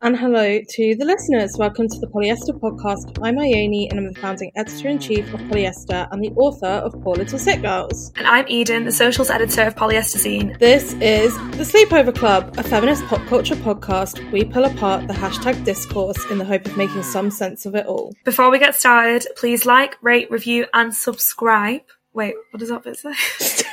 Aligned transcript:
And 0.00 0.16
hello 0.16 0.60
to 0.60 0.94
the 0.94 1.04
listeners. 1.04 1.56
Welcome 1.58 1.88
to 1.88 1.98
the 1.98 2.06
Polyester 2.06 2.56
Podcast. 2.56 3.18
I'm 3.20 3.36
Ione 3.36 3.88
and 3.90 3.98
I'm 3.98 4.06
the 4.06 4.20
founding 4.20 4.52
editor 4.54 4.86
in 4.86 5.00
chief 5.00 5.34
of 5.34 5.40
Polyester 5.40 6.06
and 6.12 6.22
the 6.22 6.30
author 6.36 6.66
of 6.66 6.92
Poor 7.02 7.16
Little 7.16 7.38
Sick 7.38 7.62
Girls. 7.62 8.12
And 8.14 8.24
I'm 8.24 8.44
Eden, 8.46 8.84
the 8.84 8.92
socials 8.92 9.28
editor 9.28 9.62
of 9.62 9.74
Polyester 9.74 10.18
Zine. 10.18 10.56
This 10.60 10.92
is 11.00 11.36
The 11.56 11.64
Sleepover 11.64 12.14
Club, 12.14 12.54
a 12.56 12.62
feminist 12.62 13.06
pop 13.06 13.26
culture 13.26 13.56
podcast. 13.56 14.30
We 14.30 14.44
pull 14.44 14.66
apart 14.66 15.08
the 15.08 15.14
hashtag 15.14 15.64
discourse 15.64 16.24
in 16.30 16.38
the 16.38 16.44
hope 16.44 16.66
of 16.66 16.76
making 16.76 17.02
some 17.02 17.32
sense 17.32 17.66
of 17.66 17.74
it 17.74 17.86
all. 17.86 18.14
Before 18.24 18.52
we 18.52 18.60
get 18.60 18.76
started, 18.76 19.26
please 19.36 19.66
like, 19.66 19.96
rate, 20.00 20.30
review, 20.30 20.66
and 20.74 20.94
subscribe. 20.94 21.82
Wait, 22.14 22.36
what 22.52 22.60
does 22.60 22.68
that 22.68 22.84
bit 22.84 22.96
say? 22.98 23.64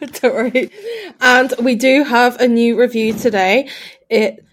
Don't 0.20 0.34
worry. 0.34 0.70
And 1.20 1.52
we 1.60 1.74
do 1.74 2.04
have 2.04 2.40
a 2.40 2.48
new 2.48 2.80
review 2.80 3.12
today. 3.12 3.68
It 4.08 4.43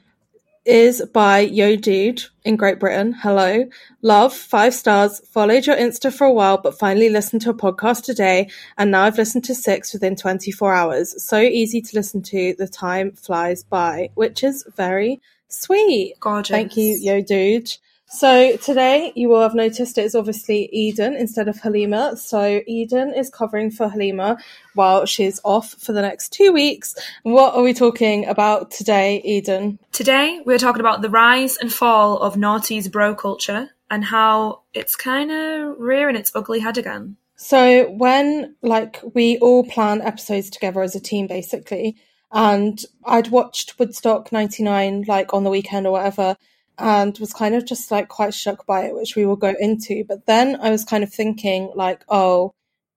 is 0.66 1.04
by 1.14 1.40
Yo 1.40 1.76
Dude 1.76 2.24
in 2.44 2.56
Great 2.56 2.80
Britain. 2.80 3.14
Hello. 3.14 3.66
Love, 4.02 4.34
five 4.34 4.74
stars. 4.74 5.20
Followed 5.28 5.66
your 5.66 5.76
Insta 5.76 6.14
for 6.14 6.26
a 6.26 6.32
while, 6.34 6.58
but 6.58 6.78
finally 6.78 7.10
listened 7.10 7.42
to 7.44 7.50
a 7.50 7.56
podcast 7.56 8.04
today. 8.04 8.50
And 8.78 8.92
now 8.92 9.04
I've 9.04 9.18
listened 9.18 9.44
to 9.46 9.56
six 9.56 9.94
within 9.94 10.16
24 10.16 10.74
hours. 10.74 11.24
So 11.24 11.40
easy 11.40 11.82
to 11.82 11.96
listen 11.96 12.22
to. 12.24 12.56
The 12.58 12.68
time 12.68 13.14
flies 13.14 13.64
by, 13.64 14.10
which 14.16 14.44
is 14.44 14.64
very 14.76 15.22
sweet. 15.48 16.16
Gorgeous. 16.20 16.54
Thank 16.54 16.78
you, 16.78 16.96
Yo 16.96 17.22
Dude. 17.22 17.72
So 18.14 18.58
today 18.58 19.14
you 19.16 19.30
will 19.30 19.42
have 19.42 19.56
noticed 19.56 19.98
it 19.98 20.04
is 20.04 20.16
obviously 20.16 20.66
Eden 20.74 21.16
instead 21.16 21.48
of 21.48 21.58
Halima. 21.62 22.18
So 22.18 22.62
Eden 22.68 23.14
is 23.14 23.30
covering 23.30 23.72
for 23.72 23.88
Halima 23.88 24.38
while 24.74 25.06
she's 25.06 25.40
off 25.46 25.76
for 25.80 25.94
the 25.94 26.02
next 26.02 26.34
two 26.34 26.52
weeks. 26.52 26.94
What 27.24 27.56
are 27.56 27.64
we 27.64 27.74
talking 27.74 28.28
about 28.28 28.70
today, 28.70 29.22
Eden? 29.24 29.80
Today, 29.94 30.42
we're 30.46 30.58
talking 30.58 30.82
about 30.82 31.02
the 31.02 31.10
rise 31.10 31.56
and 31.56 31.72
fall 31.72 32.18
of 32.18 32.36
Noughties 32.36 32.92
bro 32.92 33.16
culture 33.16 33.70
and 33.90 34.04
how 34.04 34.64
it's 34.74 34.98
kind 34.98 35.32
of 35.32 35.80
rearing 35.80 36.18
its 36.18 36.34
ugly 36.36 36.60
head 36.60 36.78
again. 36.78 37.16
So 37.38 37.90
when 37.92 38.56
like 38.62 39.00
we 39.16 39.38
all 39.38 39.64
plan 39.64 40.02
episodes 40.02 40.50
together 40.50 40.82
as 40.82 40.96
a 40.96 41.00
team 41.00 41.28
basically, 41.28 41.96
and 42.34 42.84
I'd 43.06 43.30
watched 43.30 43.80
Woodstock 43.80 44.34
99 44.34 45.06
like 45.08 45.34
on 45.34 45.46
the 45.46 45.50
weekend 45.50 45.88
or 45.88 45.94
whatever 45.94 46.36
and 46.82 47.18
was 47.20 47.32
kind 47.32 47.54
of 47.54 47.66
just 47.66 47.92
like 47.92 48.10
quite 48.10 48.34
shook 48.34 48.66
by 48.66 48.86
it, 48.86 48.96
which 48.96 49.16
we 49.16 49.26
will 49.26 49.36
go 49.36 49.54
into. 49.60 50.04
But 50.04 50.26
then 50.26 50.58
I 50.60 50.72
was 50.72 50.84
kind 50.84 51.04
of 51.04 51.14
thinking, 51.14 51.72
like, 51.76 52.04
oh, 52.10 52.52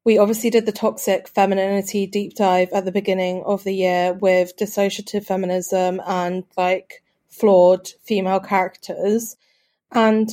we 0.04 0.18
obviously 0.18 0.50
did 0.50 0.66
the 0.66 0.72
toxic 0.72 1.28
femininity 1.28 2.06
deep 2.06 2.34
dive 2.34 2.70
at 2.72 2.84
the 2.84 2.92
beginning 2.92 3.42
of 3.44 3.62
the 3.64 3.74
year 3.74 4.14
with 4.14 4.56
dissociative 4.56 5.24
feminism 5.24 6.00
and 6.06 6.44
like 6.56 7.02
flawed 7.28 7.88
female 8.02 8.40
characters. 8.40 9.36
And 9.92 10.30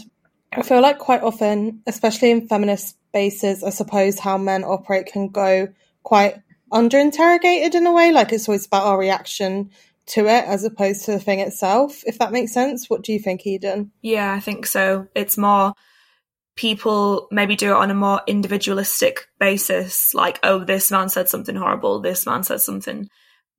I 0.53 0.62
feel 0.62 0.81
like 0.81 1.00
quite 1.00 1.22
often, 1.22 1.81
especially 1.88 2.31
in 2.31 2.47
feminist 2.47 2.97
spaces, 3.09 3.63
I 3.63 3.69
suppose 3.69 4.19
how 4.19 4.38
men 4.38 4.63
operate 4.63 5.07
can 5.07 5.29
go 5.29 5.69
quite 6.03 6.38
under 6.72 6.97
interrogated 6.97 7.75
in 7.75 7.85
a 7.85 7.94
way. 7.94 8.12
Like 8.12 8.31
it's 8.31 8.47
always 8.47 8.66
about 8.66 8.85
our 8.85 8.97
reaction 8.97 9.72
to 10.12 10.28
it 10.28 10.46
as 10.46 10.64
opposed 10.64 11.06
to 11.06 11.12
the 11.12 11.20
thing 11.20 11.40
itself, 11.40 12.02
if 12.06 12.20
that 12.20 12.32
makes 12.32 12.54
sense. 12.54 12.90
What 12.90 13.04
do 13.04 13.14
you 13.14 13.20
think, 13.20 13.46
Eden? 13.46 13.92
Yeah, 14.02 14.34
I 14.34 14.40
think 14.40 14.66
so. 14.66 15.08
It's 15.16 15.38
more 15.38 15.74
people 16.56 17.28
maybe 17.32 17.56
do 17.56 17.72
it 17.72 17.78
on 17.78 17.92
a 17.92 17.96
more 17.96 18.22
individualistic 18.28 19.28
basis, 19.40 20.14
like, 20.14 20.40
oh, 20.44 20.64
this 20.64 20.92
man 20.92 21.10
said 21.10 21.30
something 21.30 21.56
horrible, 21.56 22.02
this 22.02 22.26
man 22.26 22.44
said 22.44 22.62
something, 22.62 23.08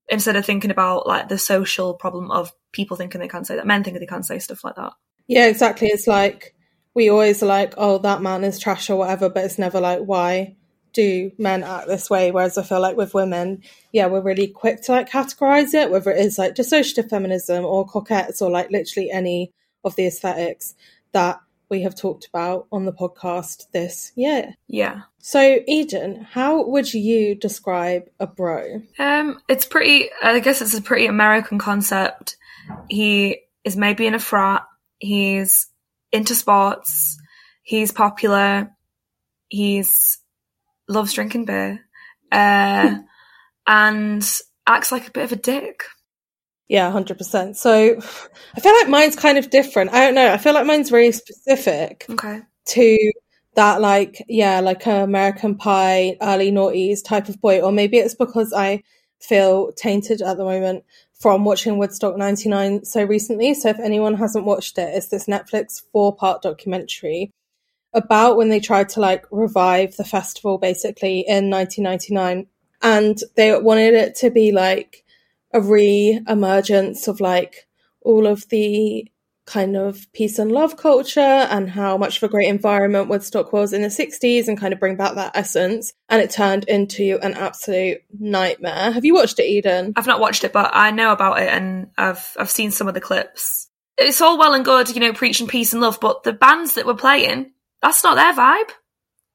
instead 0.09 0.37
of 0.37 0.45
thinking 0.45 0.71
about 0.71 1.07
like 1.07 1.29
the 1.29 1.39
social 1.39 1.95
problem 1.95 2.31
of 2.31 2.53
people 2.73 2.97
thinking 2.97 3.21
they 3.21 3.29
can't 3.29 3.47
say 3.47 3.57
that, 3.57 3.67
men 3.67 3.83
thinking 3.83 4.01
they 4.01 4.07
can't 4.07 4.27
say 4.27 4.39
stuff 4.39 4.63
like 4.63 4.77
that. 4.77 4.93
Yeah, 5.27 5.47
exactly. 5.47 5.89
It's 5.89 6.07
like 6.07 6.55
we 6.95 7.09
always 7.09 7.41
like, 7.41 7.75
oh, 7.79 7.99
that 7.99 8.21
man 8.21 8.45
is 8.45 8.59
trash 8.59 8.91
or 8.91 8.97
whatever, 8.97 9.31
but 9.31 9.45
it's 9.45 9.59
never 9.59 9.81
like, 9.81 10.01
why 10.01 10.57
do 10.92 11.32
men 11.38 11.62
act 11.62 11.88
this 11.88 12.10
way? 12.10 12.30
Whereas 12.30 12.58
I 12.58 12.62
feel 12.62 12.80
like 12.80 12.97
with 12.97 13.14
women, 13.14 13.62
yeah, 13.92 14.06
we're 14.06 14.20
really 14.20 14.48
quick 14.48 14.82
to 14.82 14.92
like 14.92 15.10
categorize 15.10 15.75
it, 15.75 15.91
whether 15.91 16.10
it 16.10 16.25
is 16.25 16.38
like 16.38 16.54
dissociative 16.54 17.10
feminism 17.10 17.64
or 17.64 17.86
coquettes 17.86 18.42
or 18.42 18.50
like 18.50 18.70
literally 18.70 19.10
any 19.10 19.53
of 19.84 19.97
the 19.97 20.06
aesthetics 20.06 20.75
that 21.12 21.41
we 21.69 21.82
have 21.82 21.94
talked 21.94 22.26
about 22.26 22.66
on 22.70 22.84
the 22.84 22.92
podcast 22.92 23.64
this 23.72 24.12
year. 24.14 24.54
Yeah. 24.69 25.03
So, 25.19 25.60
Eden, 25.66 26.26
how 26.30 26.66
would 26.66 26.92
you 26.92 27.34
describe 27.34 28.10
a 28.20 28.26
bro? 28.26 28.82
Um, 28.98 29.41
it's 29.48 29.64
pretty. 29.64 30.10
I 30.22 30.38
guess 30.41 30.60
it's 30.60 30.74
a 30.74 30.82
pretty 30.82 31.06
American 31.06 31.59
concept. 31.59 32.36
He 32.88 33.41
is 33.64 33.76
maybe 33.76 34.06
in 34.06 34.14
a 34.14 34.19
frat. 34.19 34.64
He's 34.98 35.69
into 36.12 36.34
sports. 36.34 37.16
He's 37.62 37.91
popular. 37.91 38.70
He's 39.48 40.19
loves 40.92 41.12
drinking 41.12 41.47
beer, 41.47 41.80
uh, 42.30 42.97
and 43.66 44.30
acts 44.66 44.92
like 44.92 45.08
a 45.08 45.12
bit 45.12 45.25
of 45.25 45.32
a 45.32 45.36
dick. 45.36 45.84
Yeah, 46.69 46.91
hundred 46.91 47.19
percent. 47.19 47.56
So, 47.56 47.97
I 48.56 48.60
feel 48.60 48.72
like 48.75 48.88
mine's 48.88 49.16
kind 49.16 49.36
of 49.38 49.50
different. 49.50 49.92
I 49.92 50.00
don't 50.00 50.14
know. 50.14 50.32
I 50.32 50.38
feel 50.38 50.54
like 50.54 50.66
mine's 50.66 50.91
very 50.91 51.12
specific 51.12 52.06
Okay. 52.08 52.41
to 52.66 53.12
that, 53.56 53.80
like, 53.82 54.25
yeah, 54.28 54.60
like 54.60 54.86
a 54.86 55.03
American 55.03 55.56
Pie, 55.56 56.16
early 56.22 56.50
noughties 56.50 57.04
type 57.04 57.28
of 57.28 57.41
boy, 57.42 57.60
or 57.60 57.72
maybe 57.72 57.98
it's 57.98 58.14
because 58.14 58.53
I 58.54 58.82
feel 59.20 59.72
tainted 59.72 60.22
at 60.22 60.38
the 60.38 60.44
moment 60.44 60.84
from 61.12 61.44
watching 61.44 61.78
Woodstock 61.78 62.16
99 62.16 62.84
so 62.84 63.04
recently. 63.04 63.54
So 63.54 63.69
if 63.69 63.78
anyone 63.78 64.14
hasn't 64.14 64.47
watched 64.47 64.78
it, 64.78 64.95
it's 64.95 65.09
this 65.09 65.27
Netflix 65.27 65.83
four 65.92 66.16
part 66.16 66.42
documentary 66.42 67.30
about 67.94 68.36
when 68.36 68.48
they 68.48 68.60
tried 68.60 68.89
to 68.91 69.00
like 69.00 69.27
revive 69.30 69.97
the 69.97 70.04
festival 70.04 70.59
basically 70.59 71.21
in 71.21 71.50
1999. 71.50 72.47
And 72.83 73.18
they 73.36 73.56
wanted 73.59 73.94
it 73.94 74.16
to 74.16 74.30
be 74.30 74.53
like 74.53 75.04
a 75.53 75.60
re 75.60 76.21
emergence 76.28 77.06
of 77.09 77.21
like 77.21 77.68
all 78.00 78.27
of 78.27 78.48
the 78.48 79.06
kind 79.44 79.77
of 79.77 80.10
peace 80.12 80.39
and 80.39 80.53
love 80.53 80.77
culture 80.77 81.21
and 81.21 81.68
how 81.68 81.97
much 81.97 82.16
of 82.16 82.22
a 82.22 82.28
great 82.28 82.48
environment 82.48 83.09
Woodstock 83.09 83.53
was 83.53 83.72
in 83.72 83.83
the 83.83 83.89
60s 83.89 84.47
and 84.47 84.59
kind 84.59 84.72
of 84.72 84.78
bring 84.80 84.97
back 84.97 85.15
that 85.16 85.33
essence. 85.34 85.92
And 86.09 86.22
it 86.22 86.30
turned 86.30 86.65
into 86.65 87.18
an 87.22 87.34
absolute 87.34 88.03
nightmare. 88.18 88.92
Have 88.92 89.04
you 89.04 89.15
watched 89.15 89.38
it, 89.38 89.47
Eden? 89.47 89.95
I've 89.97 90.06
not 90.06 90.21
watched 90.21 90.45
it, 90.45 90.53
but 90.53 90.71
I 90.72 90.91
know 90.91 91.12
about 91.12 91.41
it 91.41 91.48
and 91.48 91.88
I've 91.98 92.36
I've 92.38 92.50
seen 92.50 92.71
some 92.71 92.88
of 92.88 92.95
the 92.95 93.00
clips. 93.00 93.68
It's 93.98 94.21
all 94.21 94.38
well 94.38 94.54
and 94.54 94.65
good, 94.65 94.88
you 94.95 95.00
know, 95.00 95.12
preaching 95.12 95.48
peace 95.48 95.72
and 95.72 95.83
love, 95.83 95.98
but 96.00 96.22
the 96.22 96.33
bands 96.33 96.74
that 96.74 96.86
were 96.86 96.95
playing, 96.95 97.53
that's 97.83 98.03
not 98.05 98.15
their 98.15 98.33
vibe. 98.33 98.71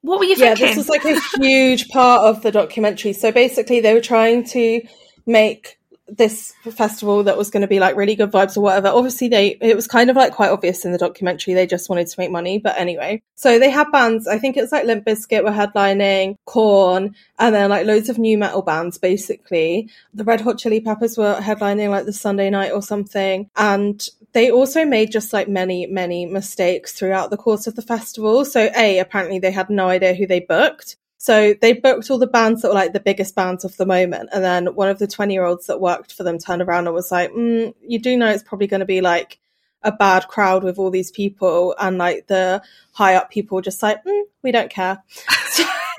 What 0.02 0.18
were 0.18 0.24
you 0.24 0.36
yeah, 0.36 0.54
thinking? 0.54 0.66
this 0.66 0.76
was 0.76 0.88
like 0.88 1.04
a 1.04 1.20
huge 1.40 1.88
part 1.88 2.22
of 2.22 2.42
the 2.42 2.52
documentary. 2.52 3.12
So 3.12 3.32
basically, 3.32 3.80
they 3.80 3.94
were 3.94 4.00
trying 4.00 4.44
to 4.44 4.80
make 5.26 5.77
this 6.08 6.54
festival 6.62 7.22
that 7.24 7.36
was 7.36 7.50
going 7.50 7.60
to 7.60 7.66
be 7.66 7.80
like 7.80 7.96
really 7.96 8.14
good 8.14 8.30
vibes 8.30 8.56
or 8.56 8.60
whatever. 8.62 8.88
Obviously, 8.88 9.28
they 9.28 9.58
it 9.60 9.76
was 9.76 9.86
kind 9.86 10.10
of 10.10 10.16
like 10.16 10.32
quite 10.32 10.50
obvious 10.50 10.84
in 10.84 10.92
the 10.92 10.98
documentary 10.98 11.54
they 11.54 11.66
just 11.66 11.88
wanted 11.88 12.06
to 12.06 12.20
make 12.20 12.30
money. 12.30 12.58
But 12.58 12.78
anyway, 12.78 13.22
so 13.34 13.58
they 13.58 13.70
had 13.70 13.90
bands. 13.92 14.26
I 14.26 14.38
think 14.38 14.56
it's 14.56 14.72
like 14.72 14.84
Limp 14.84 15.04
Bizkit 15.04 15.44
were 15.44 15.50
headlining, 15.50 16.36
Korn, 16.44 17.14
and 17.38 17.54
then 17.54 17.70
like 17.70 17.86
loads 17.86 18.08
of 18.08 18.18
nu-metal 18.18 18.62
bands. 18.62 18.98
Basically, 18.98 19.90
the 20.14 20.24
Red 20.24 20.40
Hot 20.40 20.58
Chili 20.58 20.80
Peppers 20.80 21.18
were 21.18 21.36
headlining 21.36 21.90
like 21.90 22.06
the 22.06 22.12
Sunday 22.12 22.50
night 22.50 22.72
or 22.72 22.82
something, 22.82 23.50
and 23.56 24.06
they 24.32 24.50
also 24.50 24.84
made 24.84 25.12
just 25.12 25.32
like 25.32 25.48
many 25.48 25.86
many 25.86 26.26
mistakes 26.26 26.92
throughout 26.92 27.30
the 27.30 27.36
course 27.36 27.66
of 27.66 27.76
the 27.76 27.82
festival. 27.82 28.44
So 28.44 28.70
a 28.76 28.98
apparently 28.98 29.38
they 29.38 29.52
had 29.52 29.70
no 29.70 29.88
idea 29.88 30.14
who 30.14 30.26
they 30.26 30.40
booked. 30.40 30.96
So 31.18 31.52
they 31.60 31.72
booked 31.72 32.10
all 32.10 32.18
the 32.18 32.28
bands 32.28 32.62
that 32.62 32.68
were 32.68 32.74
like 32.74 32.92
the 32.92 33.00
biggest 33.00 33.34
bands 33.34 33.64
of 33.64 33.76
the 33.76 33.84
moment. 33.84 34.30
And 34.32 34.42
then 34.42 34.66
one 34.74 34.88
of 34.88 35.00
the 35.00 35.08
20 35.08 35.34
year 35.34 35.44
olds 35.44 35.66
that 35.66 35.80
worked 35.80 36.12
for 36.12 36.22
them 36.22 36.38
turned 36.38 36.62
around 36.62 36.86
and 36.86 36.94
was 36.94 37.10
like, 37.10 37.32
mm, 37.32 37.74
you 37.82 37.98
do 37.98 38.16
know 38.16 38.30
it's 38.30 38.44
probably 38.44 38.68
going 38.68 38.80
to 38.80 38.86
be 38.86 39.00
like 39.00 39.40
a 39.82 39.90
bad 39.90 40.28
crowd 40.28 40.62
with 40.62 40.78
all 40.78 40.90
these 40.90 41.10
people. 41.10 41.74
And 41.78 41.98
like 41.98 42.28
the 42.28 42.62
high 42.92 43.16
up 43.16 43.30
people 43.30 43.60
just 43.60 43.82
like, 43.82 44.02
mm, 44.04 44.22
we 44.42 44.52
don't 44.52 44.70
care. 44.70 45.02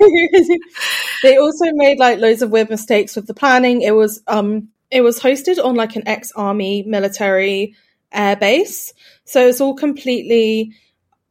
they 1.22 1.36
also 1.36 1.66
made 1.74 1.98
like 1.98 2.18
loads 2.18 2.40
of 2.40 2.50
weird 2.50 2.70
mistakes 2.70 3.14
with 3.14 3.26
the 3.26 3.34
planning. 3.34 3.82
It 3.82 3.94
was, 3.94 4.22
um, 4.26 4.68
it 4.90 5.02
was 5.02 5.20
hosted 5.20 5.62
on 5.62 5.74
like 5.74 5.96
an 5.96 6.08
ex 6.08 6.32
army 6.32 6.82
military 6.84 7.74
air 8.10 8.36
base. 8.36 8.94
So 9.26 9.46
it's 9.46 9.60
all 9.60 9.74
completely 9.74 10.72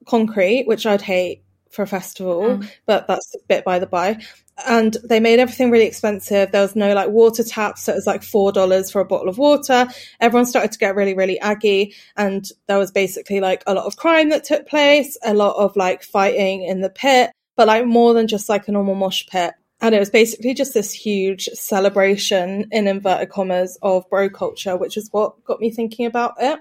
concrete, 0.06 0.68
which 0.68 0.86
I'd 0.86 1.02
hate 1.02 1.42
for 1.70 1.84
a 1.84 1.88
festival, 1.88 2.42
mm. 2.42 2.72
but 2.86 3.08
that's 3.08 3.34
a 3.36 3.40
bit 3.48 3.64
by 3.64 3.80
the 3.80 3.88
by. 3.88 4.20
And 4.68 4.98
they 5.04 5.22
made 5.22 5.40
everything 5.40 5.72
really 5.72 5.86
expensive. 5.86 6.52
There 6.52 6.62
was 6.62 6.76
no 6.76 6.94
like 6.94 7.10
water 7.10 7.44
taps, 7.44 7.84
so 7.84 7.94
it 7.94 7.96
was 7.96 8.08
like 8.08 8.24
four 8.24 8.52
dollars 8.52 8.92
for 8.92 9.00
a 9.00 9.06
bottle 9.06 9.30
of 9.30 9.38
water. 9.38 9.88
Everyone 10.20 10.46
started 10.46 10.72
to 10.74 10.80
get 10.80 10.96
really, 10.96 11.14
really 11.14 11.40
aggy, 11.40 11.96
and 12.18 12.46
there 12.68 12.78
was 12.78 12.92
basically 12.92 13.40
like 13.40 13.64
a 13.68 13.74
lot 13.74 13.86
of 13.86 13.96
crime 13.96 14.30
that 14.30 14.44
took 14.44 14.68
place, 14.68 15.18
a 15.24 15.34
lot 15.34 15.56
of 15.56 15.76
like 15.76 16.04
fighting 16.04 16.64
in 16.64 16.82
the 16.82 16.90
pit, 16.90 17.32
but 17.56 17.68
like 17.68 17.86
more 17.86 18.14
than 18.14 18.28
just 18.28 18.50
like 18.50 18.68
a 18.68 18.72
normal 18.72 18.96
mosh 18.96 19.26
pit. 19.28 19.54
And 19.82 19.96
it 19.96 20.00
was 20.00 20.10
basically 20.10 20.54
just 20.54 20.74
this 20.74 20.92
huge 20.92 21.46
celebration 21.54 22.68
in 22.70 22.88
inverted 22.88 23.30
commas 23.30 23.78
of 23.82 24.10
bro 24.10 24.30
culture, 24.30 24.76
which 24.76 24.98
is 24.98 25.08
what 25.12 25.42
got 25.46 25.62
me 25.62 25.72
thinking 25.72 26.06
about 26.06 26.34
it. 26.38 26.60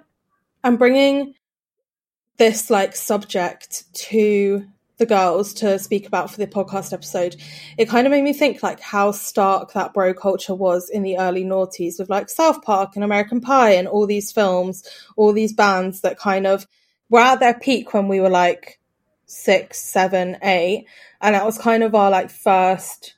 And 0.62 0.78
bringing 0.78 1.34
this 2.36 2.70
like 2.70 2.94
subject 2.94 3.92
to 3.94 4.64
the 4.98 5.06
girls 5.06 5.54
to 5.54 5.78
speak 5.78 6.06
about 6.06 6.30
for 6.30 6.38
the 6.38 6.46
podcast 6.46 6.92
episode, 6.92 7.36
it 7.76 7.88
kind 7.88 8.06
of 8.06 8.10
made 8.10 8.24
me 8.24 8.32
think 8.32 8.62
like 8.62 8.80
how 8.80 9.12
stark 9.12 9.72
that 9.72 9.94
bro 9.94 10.12
culture 10.12 10.54
was 10.54 10.90
in 10.90 11.02
the 11.02 11.18
early 11.18 11.44
noughties 11.44 11.98
with 11.98 12.10
like 12.10 12.28
South 12.28 12.62
Park 12.62 12.90
and 12.94 13.04
American 13.04 13.40
Pie 13.40 13.72
and 13.72 13.88
all 13.88 14.06
these 14.06 14.32
films, 14.32 14.82
all 15.16 15.32
these 15.32 15.52
bands 15.52 16.00
that 16.02 16.18
kind 16.18 16.46
of 16.46 16.66
were 17.08 17.20
at 17.20 17.40
their 17.40 17.58
peak 17.58 17.94
when 17.94 18.08
we 18.08 18.20
were 18.20 18.28
like 18.28 18.80
six, 19.26 19.80
seven, 19.80 20.36
eight. 20.42 20.86
And 21.20 21.34
that 21.34 21.44
was 21.44 21.58
kind 21.58 21.82
of 21.82 21.94
our 21.94 22.10
like 22.10 22.30
first 22.30 23.14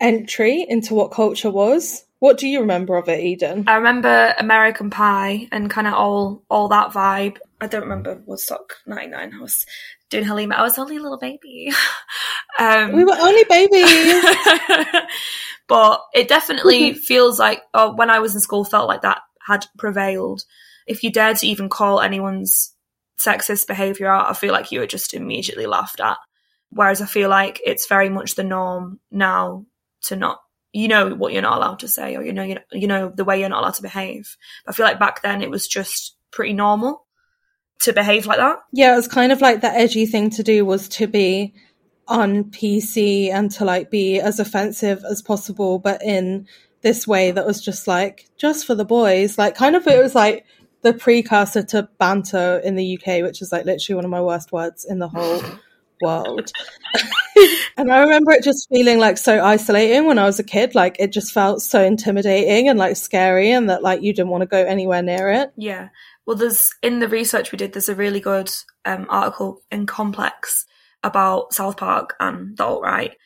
entry 0.00 0.64
into 0.68 0.94
what 0.94 1.12
culture 1.12 1.50
was. 1.50 2.04
What 2.24 2.38
do 2.38 2.48
you 2.48 2.60
remember 2.60 2.96
of 2.96 3.06
it, 3.10 3.20
Eden? 3.20 3.64
I 3.66 3.74
remember 3.74 4.34
American 4.38 4.88
Pie 4.88 5.46
and 5.52 5.68
kind 5.68 5.86
of 5.86 5.92
all 5.92 6.42
all 6.48 6.68
that 6.68 6.90
vibe. 6.90 7.36
I 7.60 7.66
don't 7.66 7.82
remember 7.82 8.22
Woodstock 8.24 8.76
99. 8.86 9.34
I 9.34 9.42
was 9.42 9.66
doing 10.08 10.24
Halima. 10.24 10.54
I 10.54 10.62
was 10.62 10.78
only 10.78 10.96
a 10.96 11.02
little 11.02 11.18
baby. 11.18 11.70
um, 12.58 12.92
we 12.92 13.04
were 13.04 13.12
only 13.12 13.44
babies. 13.44 14.24
but 15.68 16.00
it 16.14 16.26
definitely 16.26 16.94
feels 17.10 17.38
like 17.38 17.60
oh, 17.74 17.94
when 17.94 18.08
I 18.08 18.20
was 18.20 18.34
in 18.34 18.40
school, 18.40 18.64
felt 18.64 18.88
like 18.88 19.02
that 19.02 19.20
had 19.46 19.66
prevailed. 19.76 20.44
If 20.86 21.02
you 21.02 21.12
dared 21.12 21.36
to 21.40 21.46
even 21.46 21.68
call 21.68 22.00
anyone's 22.00 22.74
sexist 23.20 23.66
behaviour 23.66 24.10
out, 24.10 24.30
I 24.30 24.32
feel 24.32 24.54
like 24.54 24.72
you 24.72 24.80
were 24.80 24.86
just 24.86 25.12
immediately 25.12 25.66
laughed 25.66 26.00
at. 26.00 26.16
Whereas 26.70 27.02
I 27.02 27.06
feel 27.06 27.28
like 27.28 27.60
it's 27.66 27.86
very 27.86 28.08
much 28.08 28.34
the 28.34 28.44
norm 28.44 28.98
now 29.10 29.66
to 30.04 30.16
not, 30.16 30.38
you 30.74 30.88
know, 30.88 31.14
what 31.14 31.32
you're 31.32 31.40
not 31.40 31.56
allowed 31.56 31.78
to 31.78 31.88
say, 31.88 32.16
or 32.16 32.22
you 32.22 32.32
know, 32.32 32.42
you 32.42 32.58
you 32.72 32.88
know 32.88 33.12
the 33.14 33.24
way 33.24 33.38
you're 33.38 33.48
not 33.48 33.60
allowed 33.60 33.74
to 33.74 33.82
behave. 33.82 34.36
I 34.66 34.72
feel 34.72 34.84
like 34.84 34.98
back 34.98 35.22
then 35.22 35.40
it 35.40 35.48
was 35.48 35.68
just 35.68 36.16
pretty 36.32 36.52
normal 36.52 37.06
to 37.82 37.92
behave 37.92 38.26
like 38.26 38.38
that. 38.38 38.58
Yeah, 38.72 38.92
it 38.92 38.96
was 38.96 39.06
kind 39.06 39.30
of 39.30 39.40
like 39.40 39.60
the 39.60 39.70
edgy 39.70 40.04
thing 40.04 40.30
to 40.30 40.42
do 40.42 40.64
was 40.64 40.88
to 40.90 41.06
be 41.06 41.54
on 42.08 42.44
PC 42.44 43.30
and 43.30 43.50
to 43.52 43.64
like 43.64 43.90
be 43.90 44.18
as 44.18 44.40
offensive 44.40 45.04
as 45.08 45.22
possible, 45.22 45.78
but 45.78 46.02
in 46.02 46.48
this 46.82 47.06
way 47.06 47.30
that 47.30 47.46
was 47.46 47.64
just 47.64 47.86
like 47.86 48.28
just 48.36 48.66
for 48.66 48.74
the 48.74 48.84
boys. 48.84 49.38
Like 49.38 49.54
kind 49.54 49.76
of 49.76 49.86
it 49.86 50.02
was 50.02 50.14
like 50.14 50.44
the 50.82 50.92
precursor 50.92 51.62
to 51.62 51.88
banter 51.98 52.60
in 52.64 52.74
the 52.74 52.98
UK, 52.98 53.22
which 53.22 53.40
is 53.40 53.52
like 53.52 53.64
literally 53.64 53.94
one 53.94 54.04
of 54.04 54.10
my 54.10 54.20
worst 54.20 54.50
words 54.50 54.84
in 54.84 54.98
the 54.98 55.08
whole 55.08 55.40
world. 56.04 56.52
and 57.76 57.92
I 57.92 57.98
remember 58.00 58.30
it 58.30 58.44
just 58.44 58.68
feeling 58.68 58.98
like 58.98 59.18
so 59.18 59.44
isolating 59.44 60.06
when 60.06 60.18
I 60.18 60.24
was 60.24 60.38
a 60.38 60.44
kid. 60.44 60.74
Like 60.74 60.96
it 61.00 61.12
just 61.12 61.32
felt 61.32 61.62
so 61.62 61.82
intimidating 61.82 62.68
and 62.68 62.78
like 62.78 62.96
scary, 62.96 63.50
and 63.50 63.68
that 63.68 63.82
like 63.82 64.02
you 64.02 64.12
didn't 64.12 64.30
want 64.30 64.42
to 64.42 64.46
go 64.46 64.64
anywhere 64.64 65.02
near 65.02 65.30
it. 65.30 65.52
Yeah. 65.56 65.88
Well, 66.26 66.36
there's 66.36 66.72
in 66.82 67.00
the 67.00 67.08
research 67.08 67.50
we 67.50 67.58
did, 67.58 67.72
there's 67.72 67.88
a 67.88 67.94
really 67.94 68.20
good 68.20 68.50
um, 68.84 69.06
article 69.08 69.62
in 69.70 69.86
Complex 69.86 70.64
about 71.02 71.52
South 71.52 71.76
Park 71.76 72.14
and 72.20 72.56
the 72.56 72.64
alt 72.64 72.82
right, 72.82 73.16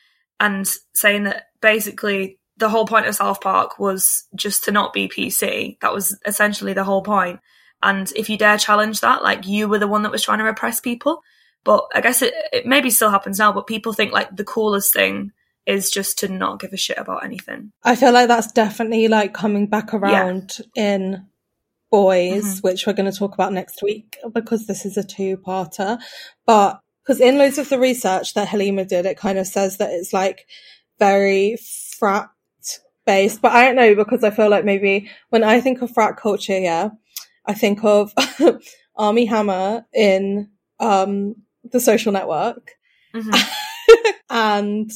and 0.40 0.66
saying 0.94 1.24
that 1.24 1.48
basically 1.60 2.38
the 2.56 2.68
whole 2.68 2.86
point 2.86 3.06
of 3.06 3.14
South 3.14 3.40
Park 3.40 3.78
was 3.78 4.24
just 4.34 4.64
to 4.64 4.72
not 4.72 4.92
be 4.92 5.08
PC. 5.08 5.78
That 5.80 5.94
was 5.94 6.18
essentially 6.26 6.72
the 6.72 6.84
whole 6.84 7.02
point. 7.02 7.40
And 7.82 8.10
if 8.16 8.28
you 8.28 8.36
dare 8.36 8.58
challenge 8.58 9.00
that, 9.00 9.22
like 9.22 9.46
you 9.46 9.68
were 9.68 9.78
the 9.78 9.86
one 9.86 10.02
that 10.02 10.12
was 10.12 10.22
trying 10.22 10.38
to 10.38 10.44
repress 10.44 10.80
people. 10.80 11.22
But 11.68 11.84
I 11.94 12.00
guess 12.00 12.22
it, 12.22 12.32
it 12.50 12.64
maybe 12.64 12.88
still 12.88 13.10
happens 13.10 13.38
now, 13.38 13.52
but 13.52 13.66
people 13.66 13.92
think 13.92 14.10
like 14.10 14.34
the 14.34 14.42
coolest 14.42 14.94
thing 14.94 15.32
is 15.66 15.90
just 15.90 16.18
to 16.20 16.28
not 16.28 16.60
give 16.60 16.72
a 16.72 16.78
shit 16.78 16.96
about 16.96 17.26
anything. 17.26 17.72
I 17.84 17.94
feel 17.94 18.10
like 18.10 18.26
that's 18.26 18.52
definitely 18.52 19.06
like 19.08 19.34
coming 19.34 19.66
back 19.66 19.92
around 19.92 20.60
yeah. 20.74 20.94
in 20.94 21.26
boys, 21.90 22.42
mm-hmm. 22.42 22.66
which 22.66 22.86
we're 22.86 22.94
going 22.94 23.12
to 23.12 23.18
talk 23.18 23.34
about 23.34 23.52
next 23.52 23.82
week 23.82 24.16
because 24.32 24.66
this 24.66 24.86
is 24.86 24.96
a 24.96 25.04
two 25.04 25.36
parter. 25.36 26.00
But 26.46 26.80
because 27.02 27.20
in 27.20 27.36
loads 27.36 27.58
of 27.58 27.68
the 27.68 27.78
research 27.78 28.32
that 28.32 28.48
Halima 28.48 28.86
did, 28.86 29.04
it 29.04 29.18
kind 29.18 29.36
of 29.36 29.46
says 29.46 29.76
that 29.76 29.90
it's 29.90 30.14
like 30.14 30.46
very 30.98 31.58
frat 31.98 32.30
based. 33.04 33.42
But 33.42 33.52
I 33.52 33.66
don't 33.66 33.76
know 33.76 33.94
because 33.94 34.24
I 34.24 34.30
feel 34.30 34.48
like 34.48 34.64
maybe 34.64 35.10
when 35.28 35.44
I 35.44 35.60
think 35.60 35.82
of 35.82 35.92
frat 35.92 36.16
culture, 36.16 36.58
yeah, 36.58 36.88
I 37.44 37.52
think 37.52 37.84
of 37.84 38.14
Armie 38.96 39.26
Hammer 39.26 39.84
in 39.92 40.48
um, 40.80 41.34
The 41.70 41.80
Social 41.80 42.12
Network. 42.12 42.72
Mm-hmm. 43.14 44.10
and 44.30 44.90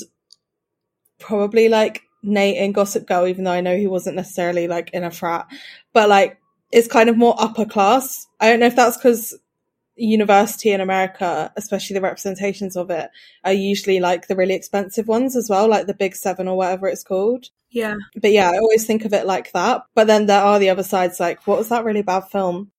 probably 1.18 1.68
like 1.68 2.02
Nate 2.22 2.58
in 2.58 2.72
Gossip 2.72 3.06
Girl, 3.06 3.26
even 3.26 3.44
though 3.44 3.52
I 3.52 3.60
know 3.60 3.76
he 3.76 3.86
wasn't 3.86 4.16
necessarily 4.16 4.68
like 4.68 4.90
in 4.90 5.04
a 5.04 5.10
frat, 5.10 5.46
but 5.92 6.08
like 6.08 6.38
it's 6.70 6.88
kind 6.88 7.08
of 7.08 7.16
more 7.16 7.34
upper 7.38 7.64
class. 7.64 8.26
I 8.40 8.48
don't 8.48 8.60
know 8.60 8.66
if 8.66 8.76
that's 8.76 8.96
because 8.96 9.38
university 9.94 10.70
in 10.70 10.80
America, 10.80 11.52
especially 11.56 11.94
the 11.94 12.00
representations 12.00 12.76
of 12.76 12.90
it, 12.90 13.10
are 13.44 13.52
usually 13.52 14.00
like 14.00 14.26
the 14.26 14.36
really 14.36 14.54
expensive 14.54 15.06
ones 15.06 15.36
as 15.36 15.48
well, 15.48 15.68
like 15.68 15.86
the 15.86 15.94
Big 15.94 16.16
Seven 16.16 16.48
or 16.48 16.56
whatever 16.56 16.88
it's 16.88 17.04
called. 17.04 17.50
Yeah. 17.70 17.96
But 18.20 18.32
yeah, 18.32 18.50
I 18.50 18.58
always 18.58 18.86
think 18.86 19.04
of 19.04 19.12
it 19.12 19.26
like 19.26 19.52
that. 19.52 19.82
But 19.94 20.06
then 20.06 20.26
there 20.26 20.42
are 20.42 20.58
the 20.58 20.70
other 20.70 20.82
sides, 20.82 21.20
like, 21.20 21.46
what 21.46 21.58
was 21.58 21.68
that 21.68 21.84
really 21.84 22.02
bad 22.02 22.24
film? 22.28 22.71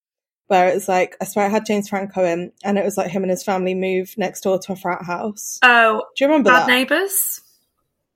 Where 0.46 0.68
it's 0.68 0.88
like, 0.88 1.16
I 1.20 1.24
swear 1.24 1.46
it 1.46 1.50
had 1.50 1.66
James 1.66 1.88
Franco 1.88 2.24
in, 2.24 2.52
and 2.62 2.78
it 2.78 2.84
was 2.84 2.96
like 2.96 3.10
him 3.10 3.22
and 3.22 3.30
his 3.30 3.42
family 3.42 3.74
move 3.74 4.14
next 4.18 4.42
door 4.42 4.58
to 4.58 4.72
a 4.72 4.76
frat 4.76 5.02
house. 5.02 5.58
Oh. 5.62 6.04
Do 6.16 6.24
you 6.24 6.28
remember 6.28 6.50
Bad 6.50 6.60
that? 6.60 6.68
Neighbours? 6.68 7.40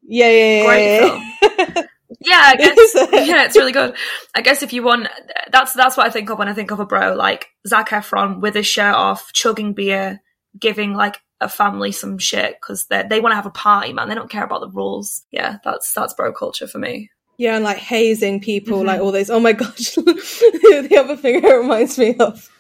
Yeah, 0.03 0.31
yeah, 0.31 0.57
yeah. 0.57 0.67
Great 0.67 0.85
yeah. 0.85 1.65
film. 1.75 1.85
Yeah, 2.21 2.43
I 2.43 2.57
guess. 2.57 2.95
yeah, 3.29 3.45
it's 3.45 3.57
really 3.57 3.73
good. 3.73 3.95
I 4.35 4.41
guess 4.41 4.63
if 4.63 4.73
you 4.73 4.83
want, 4.83 5.09
that's 5.53 5.73
that's 5.75 5.97
what 5.97 6.07
I 6.07 6.11
think 6.11 6.31
of 6.31 6.39
when 6.39 6.49
I 6.49 6.55
think 6.55 6.71
of 6.71 6.81
a 6.81 6.87
bro, 6.87 7.15
like 7.15 7.49
Zac 7.67 7.91
Efron 7.91 8.41
with 8.41 8.55
his 8.55 8.67
shirt 8.67 8.95
off, 8.95 9.33
chugging 9.33 9.75
beer, 9.75 10.21
giving 10.59 10.95
like 10.95 11.21
a 11.41 11.49
family 11.49 11.93
some 11.93 12.19
shit 12.19 12.57
because 12.61 12.87
they 12.87 13.05
they 13.09 13.21
want 13.21 13.33
to 13.33 13.37
have 13.37 13.47
a 13.47 13.51
party, 13.51 13.93
man. 13.93 14.09
They 14.09 14.15
don't 14.15 14.31
care 14.31 14.45
about 14.45 14.61
the 14.61 14.71
rules. 14.71 15.23
Yeah, 15.31 15.59
that's 15.63 15.93
that's 15.93 16.15
bro 16.15 16.33
culture 16.33 16.67
for 16.67 16.79
me. 16.79 17.11
Yeah, 17.39 17.55
and 17.55 17.65
like 17.65 17.79
hazing 17.79 18.41
people, 18.41 18.79
mm-hmm. 18.79 18.89
like 18.89 19.01
all 19.01 19.13
those. 19.13 19.31
Oh 19.31 19.39
my 19.39 19.53
gosh! 19.53 19.95
the 19.95 20.99
other 21.01 21.17
thing 21.17 21.37
it 21.37 21.47
reminds 21.47 21.97
me 21.97 22.17
of 22.17 22.51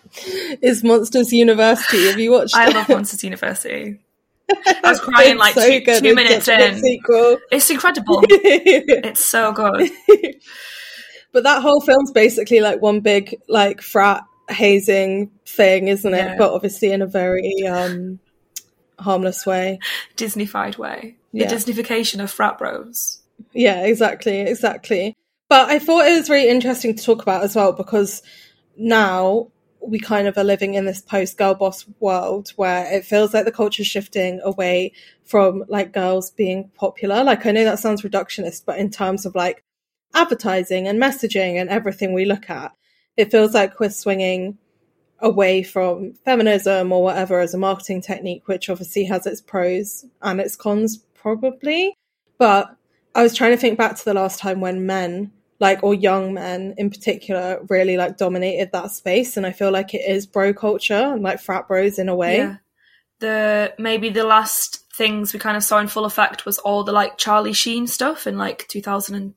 is 0.62 0.84
Monsters 0.84 1.32
University. 1.32 2.06
Have 2.06 2.20
you 2.20 2.30
watched? 2.30 2.54
I 2.54 2.68
love 2.68 2.88
Monsters 2.88 3.24
University. 3.24 3.98
I 4.66 4.80
was 4.84 5.00
crying 5.00 5.36
like 5.36 5.54
so 5.54 5.68
two, 5.68 6.00
two 6.00 6.14
minutes 6.14 6.46
in. 6.46 6.80
It's 6.80 7.70
incredible. 7.70 8.22
it's 8.30 9.24
so 9.24 9.52
good. 9.52 9.90
but 11.32 11.42
that 11.42 11.60
whole 11.60 11.80
film's 11.80 12.12
basically 12.12 12.60
like 12.60 12.80
one 12.80 13.00
big 13.00 13.34
like 13.48 13.82
frat 13.82 14.22
hazing 14.48 15.32
thing, 15.44 15.88
isn't 15.88 16.14
it? 16.14 16.18
Yeah. 16.18 16.36
But 16.38 16.52
obviously 16.52 16.92
in 16.92 17.02
a 17.02 17.06
very 17.06 17.66
um 17.66 18.20
harmless 18.98 19.44
way. 19.44 19.80
Disneyfied 20.16 20.78
way. 20.78 21.16
The. 21.32 21.44
Disneyfication 21.44 22.22
of 22.22 22.30
frat 22.30 22.58
bros. 22.58 23.22
Yeah, 23.52 23.84
exactly, 23.84 24.40
exactly. 24.40 25.16
But 25.48 25.68
I 25.70 25.78
thought 25.78 26.06
it 26.06 26.16
was 26.16 26.30
really 26.30 26.48
interesting 26.48 26.94
to 26.94 27.02
talk 27.02 27.22
about 27.22 27.42
as 27.44 27.56
well 27.56 27.72
because 27.72 28.22
now 28.76 29.48
we 29.80 29.98
kind 29.98 30.26
of 30.28 30.36
are 30.36 30.44
living 30.44 30.74
in 30.74 30.84
this 30.84 31.00
post 31.00 31.38
girl 31.38 31.54
boss 31.54 31.86
world 32.00 32.50
where 32.56 32.92
it 32.92 33.04
feels 33.04 33.32
like 33.32 33.44
the 33.44 33.52
culture 33.52 33.82
is 33.82 33.86
shifting 33.86 34.40
away 34.42 34.92
from 35.24 35.64
like 35.68 35.92
girls 35.92 36.30
being 36.32 36.70
popular. 36.74 37.24
Like 37.24 37.46
I 37.46 37.52
know 37.52 37.64
that 37.64 37.78
sounds 37.78 38.02
reductionist, 38.02 38.64
but 38.66 38.78
in 38.78 38.90
terms 38.90 39.24
of 39.24 39.34
like 39.34 39.64
advertising 40.14 40.88
and 40.88 41.00
messaging 41.00 41.60
and 41.60 41.70
everything 41.70 42.12
we 42.12 42.24
look 42.24 42.50
at, 42.50 42.72
it 43.16 43.30
feels 43.30 43.54
like 43.54 43.80
we're 43.80 43.90
swinging 43.90 44.58
away 45.20 45.62
from 45.62 46.14
feminism 46.24 46.92
or 46.92 47.02
whatever 47.02 47.40
as 47.40 47.54
a 47.54 47.58
marketing 47.58 48.02
technique, 48.02 48.48
which 48.48 48.70
obviously 48.70 49.04
has 49.04 49.26
its 49.26 49.40
pros 49.40 50.04
and 50.22 50.40
its 50.40 50.56
cons, 50.56 50.98
probably. 51.14 51.94
But 52.38 52.76
I 53.18 53.22
was 53.24 53.34
trying 53.34 53.50
to 53.50 53.56
think 53.56 53.76
back 53.76 53.96
to 53.96 54.04
the 54.04 54.14
last 54.14 54.38
time 54.38 54.60
when 54.60 54.86
men, 54.86 55.32
like, 55.58 55.82
or 55.82 55.92
young 55.92 56.34
men 56.34 56.74
in 56.78 56.88
particular, 56.88 57.60
really 57.68 57.96
like 57.96 58.16
dominated 58.16 58.70
that 58.70 58.92
space. 58.92 59.36
And 59.36 59.44
I 59.44 59.50
feel 59.50 59.72
like 59.72 59.92
it 59.92 60.08
is 60.08 60.24
bro 60.24 60.54
culture 60.54 60.94
and 60.94 61.20
like 61.20 61.40
frat 61.40 61.66
bros 61.66 61.98
in 61.98 62.08
a 62.08 62.14
way. 62.14 62.36
Yeah. 62.36 62.56
The 63.18 63.74
maybe 63.76 64.10
the 64.10 64.22
last 64.22 64.84
things 64.94 65.32
we 65.32 65.40
kind 65.40 65.56
of 65.56 65.64
saw 65.64 65.78
in 65.80 65.88
full 65.88 66.04
effect 66.04 66.46
was 66.46 66.58
all 66.58 66.84
the 66.84 66.92
like 66.92 67.18
Charlie 67.18 67.52
Sheen 67.52 67.88
stuff 67.88 68.28
in 68.28 68.38
like 68.38 68.68
2000 68.68 69.34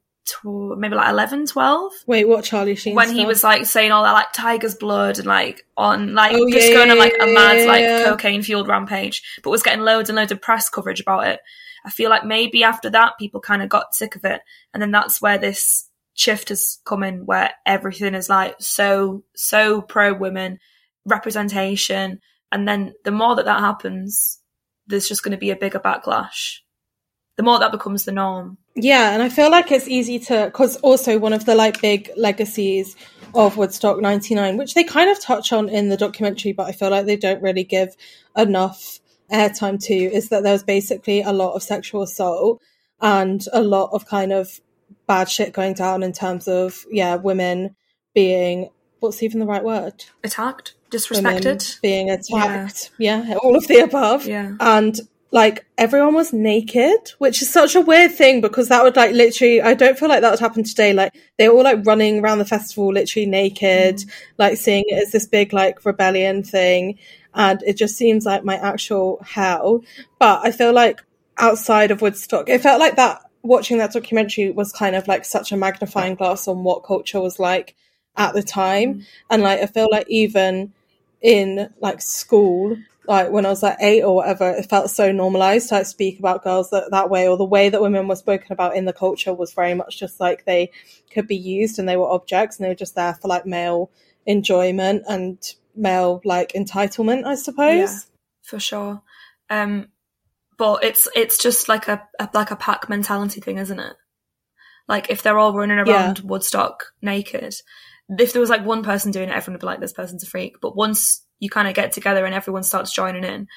maybe 0.78 0.94
like 0.94 1.10
11, 1.10 1.48
12. 1.48 1.92
Wait, 2.06 2.28
what 2.28 2.46
Charlie 2.46 2.76
Sheen? 2.76 2.94
When 2.94 3.08
stuff? 3.08 3.18
he 3.18 3.26
was 3.26 3.44
like 3.44 3.66
saying 3.66 3.92
all 3.92 4.04
that 4.04 4.14
like 4.14 4.32
tiger's 4.32 4.76
blood 4.76 5.18
and 5.18 5.26
like 5.26 5.66
on 5.76 6.14
like 6.14 6.34
Oh, 6.36 6.48
just 6.52 6.70
yeah, 6.70 6.76
going 6.76 6.92
on 6.92 7.00
like 7.00 7.16
a 7.20 7.26
mad 7.34 7.58
yeah, 7.58 7.66
like 7.66 7.82
yeah. 7.82 8.04
cocaine 8.04 8.44
fueled 8.44 8.68
rampage, 8.68 9.24
but 9.44 9.50
was 9.50 9.64
getting 9.64 9.82
loads 9.82 10.08
and 10.08 10.16
loads 10.16 10.32
of 10.32 10.40
press 10.40 10.70
coverage 10.70 11.00
about 11.00 11.26
it. 11.26 11.40
I 11.86 11.90
feel 11.90 12.10
like 12.10 12.26
maybe 12.26 12.64
after 12.64 12.90
that 12.92 13.18
people 13.20 13.42
kind 13.42 13.62
of 13.62 13.70
got 13.70 13.96
sick 13.96 14.16
of 14.16 14.26
it, 14.26 14.42
and 14.74 14.82
then 14.82 14.92
that's 14.92 15.22
where 15.22 15.38
this 15.38 15.90
shift 16.14 16.50
has 16.50 16.80
come 16.86 17.04
in, 17.04 17.26
where 17.26 17.52
everything 17.66 18.16
is 18.16 18.30
like 18.30 18.56
so 18.60 19.24
so 19.36 19.82
pro 19.82 20.14
women 20.14 20.60
representation, 21.06 22.20
and 22.52 22.68
then 22.68 22.94
the 23.04 23.12
more 23.12 23.36
that 23.36 23.46
that 23.46 23.60
happens, 23.60 24.40
there's 24.88 25.08
just 25.08 25.24
going 25.24 25.32
to 25.32 25.38
be 25.38 25.52
a 25.52 25.56
bigger 25.56 25.80
backlash. 25.80 26.58
The 27.38 27.44
more 27.44 27.60
that 27.60 27.72
becomes 27.72 28.06
the 28.06 28.12
norm. 28.12 28.58
Yeah, 28.76 29.12
and 29.12 29.22
I 29.22 29.30
feel 29.30 29.52
like 29.52 29.72
it's 29.72 29.88
easy 29.88 30.20
to 30.20 30.46
because 30.46 30.78
also 30.78 31.18
one 31.18 31.34
of 31.34 31.46
the 31.46 31.56
like 31.56 31.82
big 31.82 32.10
legacies 32.16 32.96
of 33.34 33.58
Woodstock 33.58 34.00
'99, 34.00 34.58
which 34.58 34.74
they 34.74 34.84
kind 34.84 35.10
of 35.10 35.20
touch 35.20 35.52
on 35.52 35.68
in 35.70 35.90
the 35.90 35.98
documentary, 35.98 36.54
but 36.54 36.68
I 36.68 36.72
feel 36.72 36.90
like 36.90 37.06
they 37.06 37.18
don't 37.18 37.42
really 37.42 37.64
give 37.64 37.96
enough 38.38 39.00
airtime 39.32 39.82
to, 39.86 39.94
is 39.94 40.30
that 40.30 40.44
there 40.44 40.54
was 40.54 40.64
basically 40.64 41.22
a 41.22 41.32
lot 41.32 41.54
of 41.54 41.64
sexual 41.64 42.02
assault 42.04 42.62
and 43.02 43.44
a 43.54 43.62
lot 43.62 43.90
of 43.94 44.06
kind 44.06 44.32
of 44.32 44.60
bad 45.08 45.30
shit 45.30 45.54
going 45.54 45.74
down 45.74 46.04
in 46.04 46.14
terms 46.14 46.48
of 46.48 46.86
yeah, 46.92 47.16
women 47.16 47.76
being 48.14 48.70
what's 49.00 49.24
even 49.24 49.40
the 49.40 49.46
right 49.46 49.64
word? 49.64 50.06
Attacked, 50.24 50.76
Women 51.12 51.42
disrespected. 51.42 51.82
being 51.82 52.10
attacked. 52.12 52.92
Yeah. 53.00 53.36
all 53.42 53.56
of 53.56 53.68
the 53.68 53.80
above. 53.80 54.28
Yeah. 54.28 54.54
And 54.60 55.00
like 55.32 55.66
everyone 55.78 56.14
was 56.14 56.34
naked, 56.34 57.00
which 57.18 57.42
is 57.42 57.50
such 57.50 57.74
a 57.76 57.82
weird 57.82 58.12
thing 58.12 58.42
because 58.42 58.68
that 58.68 58.84
would 58.84 58.96
like 58.98 59.14
literally, 59.14 59.62
I 59.62 59.74
don't 59.74 59.98
feel 59.98 60.10
like 60.10 60.22
that 60.22 60.30
would 60.30 60.40
happen 60.42 60.64
today. 60.64 60.94
Like 60.94 61.16
they 61.38 61.48
were 61.48 61.56
all 61.56 61.64
like 61.64 61.86
running 61.86 62.20
around 62.20 62.40
the 62.40 62.46
festival 62.46 62.94
literally 62.94 63.26
naked, 63.26 63.96
Mm. 63.96 64.10
like 64.38 64.58
seeing 64.58 64.84
it 64.88 65.02
as 65.02 65.12
this 65.14 65.26
big 65.26 65.52
like 65.54 65.84
rebellion 65.86 66.44
thing. 66.44 67.00
And 67.34 67.62
it 67.64 67.78
just 67.78 67.96
seems 67.96 68.26
like 68.26 68.44
my 68.44 68.58
actual 68.58 69.22
hell. 69.26 69.82
But 70.20 70.42
I 70.44 70.52
feel 70.52 70.74
like 70.74 71.02
outside 71.38 71.92
of 71.92 72.02
Woodstock, 72.02 72.50
it 72.50 72.62
felt 72.62 72.80
like 72.80 72.96
that 72.98 73.22
watching 73.44 73.78
that 73.80 73.94
documentary 73.94 74.52
was 74.52 74.72
kind 74.72 74.96
of 74.96 75.08
like 75.08 75.26
such 75.26 75.52
a 75.52 75.58
magnifying 75.58 76.16
glass 76.16 76.48
on 76.48 76.64
what 76.64 76.84
culture 76.84 77.22
was 77.22 77.40
like 77.40 77.76
at 78.18 78.34
the 78.34 78.44
time. 78.44 78.96
Mm. 78.96 79.06
And 79.30 79.44
like 79.44 79.60
I 79.62 79.66
feel 79.66 79.88
like 79.90 80.08
even 80.10 80.74
in 81.22 81.70
like 81.80 82.02
school, 82.02 82.78
like 83.08 83.32
when 83.32 83.46
I 83.46 83.50
was 83.50 83.64
like 83.64 83.78
eight 83.80 84.04
or 84.04 84.16
whatever, 84.16 84.50
it 84.52 84.70
felt 84.70 84.90
so 84.90 85.12
normalized 85.12 85.70
to 85.70 85.76
like 85.76 85.86
speak 85.86 86.20
about 86.20 86.44
girls 86.44 86.70
that, 86.70 86.92
that 86.92 87.10
way, 87.10 87.28
or 87.28 87.38
the 87.38 87.46
way 87.46 87.70
that 87.70 87.82
women 87.82 88.08
were 88.08 88.16
spoken 88.16 88.52
about 88.52 88.76
in 88.76 88.86
the 88.86 88.94
culture 88.94 89.34
was 89.34 89.54
very 89.54 89.74
much 89.74 89.98
just 89.98 90.20
like 90.20 90.46
they 90.46 90.72
could 91.12 91.28
be 91.28 91.36
used 91.36 91.80
and 91.80 91.88
they 91.88 91.98
were 91.98 92.10
objects 92.10 92.58
and 92.58 92.66
they 92.66 92.70
were 92.70 92.76
just 92.76 92.96
there 92.96 93.14
for 93.16 93.28
like 93.28 93.46
male 93.46 93.90
enjoyment 94.26 95.04
and 95.08 95.56
male 95.75 96.22
like 96.25 96.54
entitlement, 96.54 97.25
I 97.25 97.36
suppose. 97.36 97.68
Yeah, 97.80 97.98
for 98.44 98.60
sure. 98.60 99.01
Um, 99.50 99.88
but 100.58 100.84
it's 100.84 101.08
it's 101.16 101.38
just 101.38 101.68
like 101.70 101.88
a, 101.88 102.08
a 102.20 102.30
like 102.34 102.51
a 102.51 102.56
pack 102.56 102.88
mentality 102.90 103.42
thing, 103.42 103.58
isn't 103.58 103.80
it? 103.80 103.96
Like 104.88 105.10
if 105.10 105.24
they're 105.24 105.38
all 105.38 105.54
running 105.54 105.80
around 105.80 106.20
Woodstock 106.20 106.94
naked, 107.01 107.56
if 108.10 108.34
there 108.34 108.40
was 108.42 108.50
like 108.50 108.66
one 108.66 108.84
person 108.84 109.12
doing 109.12 109.30
it, 109.30 109.36
everyone 109.36 109.54
would 109.56 109.62
be 109.62 109.66
like, 109.68 109.80
"This 109.80 109.94
person's 109.94 110.24
a 110.24 110.28
freak." 110.28 110.56
But 110.62 110.75
once 110.75 111.25
you 111.40 111.50
kind 111.50 111.68
of 111.68 111.74
get 111.74 111.92
together 111.94 112.25
and 112.25 112.36
everyone 112.36 112.63
starts 112.63 112.92
joining 112.94 113.24
in, 113.24 113.48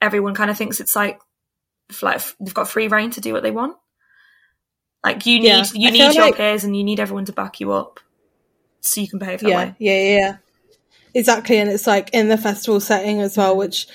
everyone 0.00 0.34
kind 0.34 0.50
of 0.50 0.56
thinks 0.56 0.80
it's 0.80 0.96
like, 0.96 1.20
like 2.00 2.22
they've 2.40 2.54
got 2.54 2.68
free 2.68 2.88
reign 2.88 3.10
to 3.10 3.20
do 3.20 3.32
what 3.32 3.42
they 3.42 3.50
want. 3.50 3.76
Like 5.04 5.26
you 5.26 5.40
need 5.40 5.48
Yeah, 5.48 5.64
you 5.74 5.90
need 5.90 6.14
your 6.14 6.24
like- 6.26 6.36
peers 6.36 6.64
and 6.64 6.76
you 6.76 6.84
need 6.84 7.00
everyone 7.00 7.24
to 7.26 7.32
back 7.32 7.60
you 7.60 7.72
up, 7.72 7.98
so 8.80 9.00
you 9.00 9.08
can 9.08 9.18
behave 9.18 9.40
that 9.40 9.48
yeah, 9.48 9.56
way. 9.56 9.74
yeah, 9.78 9.92
yeah, 9.98 10.18
yeah. 10.18 10.36
Exactly, 11.14 11.58
and 11.58 11.68
it's 11.68 11.86
like 11.86 12.10
in 12.12 12.28
the 12.28 12.38
festival 12.38 12.80
setting 12.80 13.20
as 13.20 13.36
well, 13.36 13.56
which 13.56 13.86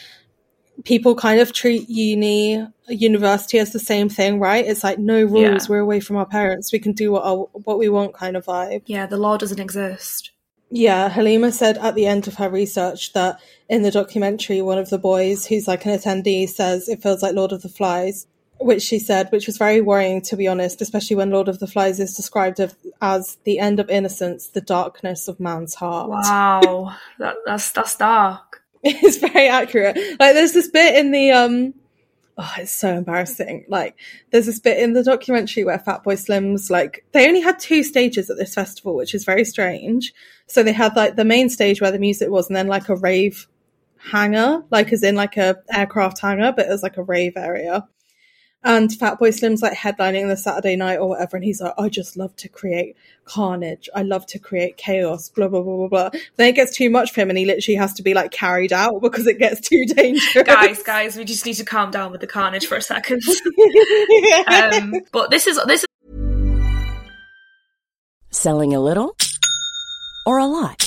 people 0.84 1.16
kind 1.16 1.40
of 1.40 1.54
treat 1.54 1.90
uni 1.90 2.66
university 2.88 3.60
as 3.60 3.74
the 3.74 3.80
same 3.80 4.10
thing, 4.10 4.40
right? 4.40 4.66
It's 4.66 4.84
like 4.84 5.00
no 5.00 5.24
rules. 5.24 5.64
Yeah. 5.64 5.68
We're 5.70 5.80
away 5.80 6.00
from 6.00 6.18
our 6.18 6.26
parents. 6.26 6.72
We 6.72 6.80
can 6.80 6.94
do 6.94 7.12
what 7.12 7.24
our, 7.24 7.48
what 7.54 7.80
we 7.80 7.90
want, 7.90 8.14
kind 8.14 8.38
of 8.38 8.46
vibe. 8.46 8.84
Yeah, 8.86 9.06
the 9.06 9.18
law 9.18 9.38
doesn't 9.38 9.60
exist. 9.60 10.32
Yeah, 10.70 11.10
Halima 11.10 11.52
said 11.52 11.78
at 11.78 11.96
the 11.96 12.06
end 12.06 12.28
of 12.28 12.36
her 12.36 12.50
research 12.50 13.14
that 13.14 13.40
in 13.70 13.84
the 13.84 13.92
documentary, 13.92 14.62
one 14.62 14.78
of 14.78 14.90
the 14.90 14.98
boys 14.98 15.46
who's 15.46 15.68
like 15.68 15.86
an 15.86 15.98
attendee 15.98 16.48
says 16.48 16.90
it 16.90 17.02
feels 17.02 17.24
like 17.24 17.36
Lord 17.36 17.54
of 17.54 17.62
the 17.62 17.70
Flies, 17.70 18.28
which 18.60 18.82
she 18.82 19.00
said, 19.00 19.30
which 19.32 19.48
was 19.48 19.58
very 19.58 19.82
worrying 19.82 20.22
to 20.22 20.36
be 20.36 20.48
honest, 20.48 20.82
especially 20.82 21.16
when 21.16 21.32
Lord 21.32 21.48
of 21.48 21.60
the 21.60 21.68
Flies 21.68 22.00
is 22.00 22.16
described 22.16 22.60
as 23.02 23.38
the 23.44 23.60
end 23.60 23.80
of 23.80 23.90
innocence, 23.90 24.48
the 24.48 24.62
darkness 24.62 25.28
of 25.28 25.40
man's 25.40 25.76
heart. 25.76 26.10
Wow, 26.10 26.96
that, 27.20 27.36
that's 27.46 27.72
that's 27.72 27.96
dark. 27.96 28.64
It's 28.84 29.18
very 29.18 29.48
accurate. 29.48 29.98
Like 30.20 30.34
there's 30.34 30.54
this 30.54 30.70
bit 30.70 30.96
in 30.96 31.12
the 31.12 31.32
um 31.32 31.74
oh 32.38 32.54
it's 32.58 32.72
so 32.72 32.96
embarrassing. 32.96 33.66
Like 33.68 33.96
there's 34.32 34.46
this 34.46 34.60
bit 34.60 34.80
in 34.80 34.94
the 34.94 35.04
documentary 35.04 35.64
where 35.64 35.80
Fatboy 35.80 36.18
Slim's 36.18 36.70
like 36.70 37.06
they 37.12 37.28
only 37.28 37.42
had 37.42 37.60
two 37.60 37.84
stages 37.84 38.30
at 38.30 38.38
this 38.38 38.54
festival, 38.54 38.96
which 38.96 39.14
is 39.14 39.26
very 39.26 39.46
strange. 39.46 40.14
So 40.48 40.64
they 40.64 40.74
had 40.74 40.96
like 40.96 41.16
the 41.16 41.26
main 41.26 41.50
stage 41.50 41.82
where 41.82 41.92
the 41.92 42.00
music 42.00 42.30
was 42.30 42.48
and 42.48 42.56
then 42.56 42.68
like 42.68 42.90
a 42.90 42.96
rave 42.96 43.48
hangar, 43.98 44.64
like 44.72 44.94
as 44.94 45.04
in 45.04 45.16
like 45.16 45.38
a 45.38 45.58
aircraft 45.72 46.20
hangar, 46.20 46.54
but 46.56 46.68
it 46.68 46.72
was 46.72 46.84
like 46.84 46.98
a 46.98 47.04
rave 47.04 47.34
area. 47.36 47.88
And 48.64 48.90
Fatboy 48.90 49.34
Slim's 49.34 49.62
like 49.62 49.78
headlining 49.78 50.28
the 50.28 50.36
Saturday 50.36 50.76
night 50.76 50.98
or 50.98 51.10
whatever, 51.10 51.38
and 51.38 51.44
he's 51.44 51.62
like, 51.62 51.74
I 51.78 51.90
just 51.90 52.18
love 52.18 52.36
to 52.38 52.50
create 52.50 52.98
carnage. 53.24 53.88
I 53.96 54.02
love 54.02 54.26
to 54.28 54.40
create 54.40 54.78
chaos, 54.78 55.30
blah, 55.30 55.48
blah, 55.48 55.62
blah, 55.62 55.76
blah, 55.76 55.88
blah. 55.88 56.22
Then 56.36 56.50
it 56.50 56.56
gets 56.56 56.76
too 56.76 56.90
much 56.90 57.12
for 57.12 57.22
him, 57.22 57.30
and 57.30 57.38
he 57.38 57.46
literally 57.46 57.76
has 57.76 57.94
to 57.94 58.04
be 58.04 58.14
like 58.14 58.32
carried 58.32 58.74
out 58.74 59.00
because 59.02 59.28
it 59.28 59.38
gets 59.38 59.62
too 59.62 59.86
dangerous. 59.86 60.48
guys, 60.48 60.84
guys, 60.84 61.18
we 61.18 61.24
just 61.24 61.46
need 61.46 61.54
to 61.56 61.66
calm 61.66 61.92
down 61.92 62.12
with 62.12 62.22
the 62.22 62.28
carnage 62.28 62.66
for 62.66 62.76
a 62.76 62.82
second. 62.82 63.22
um, 64.48 64.94
but 65.12 65.30
this 65.30 65.48
is 65.48 65.60
this 65.68 65.82
is 65.82 65.88
Selling 68.32 68.74
a 68.74 68.80
little 68.80 69.16
or 70.26 70.38
a 70.38 70.46
lot? 70.46 70.87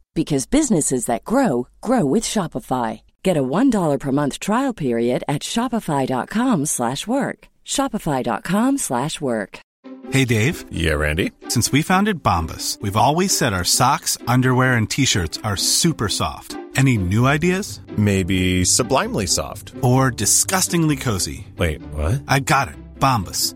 because 0.13 0.45
businesses 0.45 1.05
that 1.05 1.23
grow 1.23 1.67
grow 1.81 2.05
with 2.05 2.23
Shopify. 2.23 3.01
Get 3.23 3.37
a 3.37 3.43
$1 3.43 3.99
per 3.99 4.11
month 4.11 4.39
trial 4.39 4.73
period 4.73 5.23
at 5.27 5.41
shopify.com 5.41 6.65
slash 6.65 7.07
work. 7.07 7.47
shopify.com 7.65 8.77
slash 8.77 9.21
work. 9.21 9.59
Hey 10.11 10.25
Dave, 10.25 10.65
Yeah, 10.71 10.93
Randy. 10.93 11.31
since 11.47 11.71
we 11.71 11.81
founded 11.83 12.21
Bombas, 12.23 12.81
we've 12.81 12.97
always 12.97 13.37
said 13.37 13.53
our 13.53 13.63
socks, 13.63 14.17
underwear 14.27 14.73
and 14.73 14.89
t-shirts 14.89 15.39
are 15.43 15.55
super 15.55 16.09
soft. 16.09 16.57
Any 16.75 16.97
new 16.97 17.27
ideas? 17.27 17.79
Maybe 17.97 18.65
sublimely 18.65 19.27
soft. 19.27 19.73
Or 19.81 20.09
disgustingly 20.11 20.95
cozy? 20.95 21.47
Wait, 21.57 21.81
what? 21.93 22.21
I 22.27 22.39
got 22.39 22.67
it. 22.69 22.75
Bombas. 22.99 23.55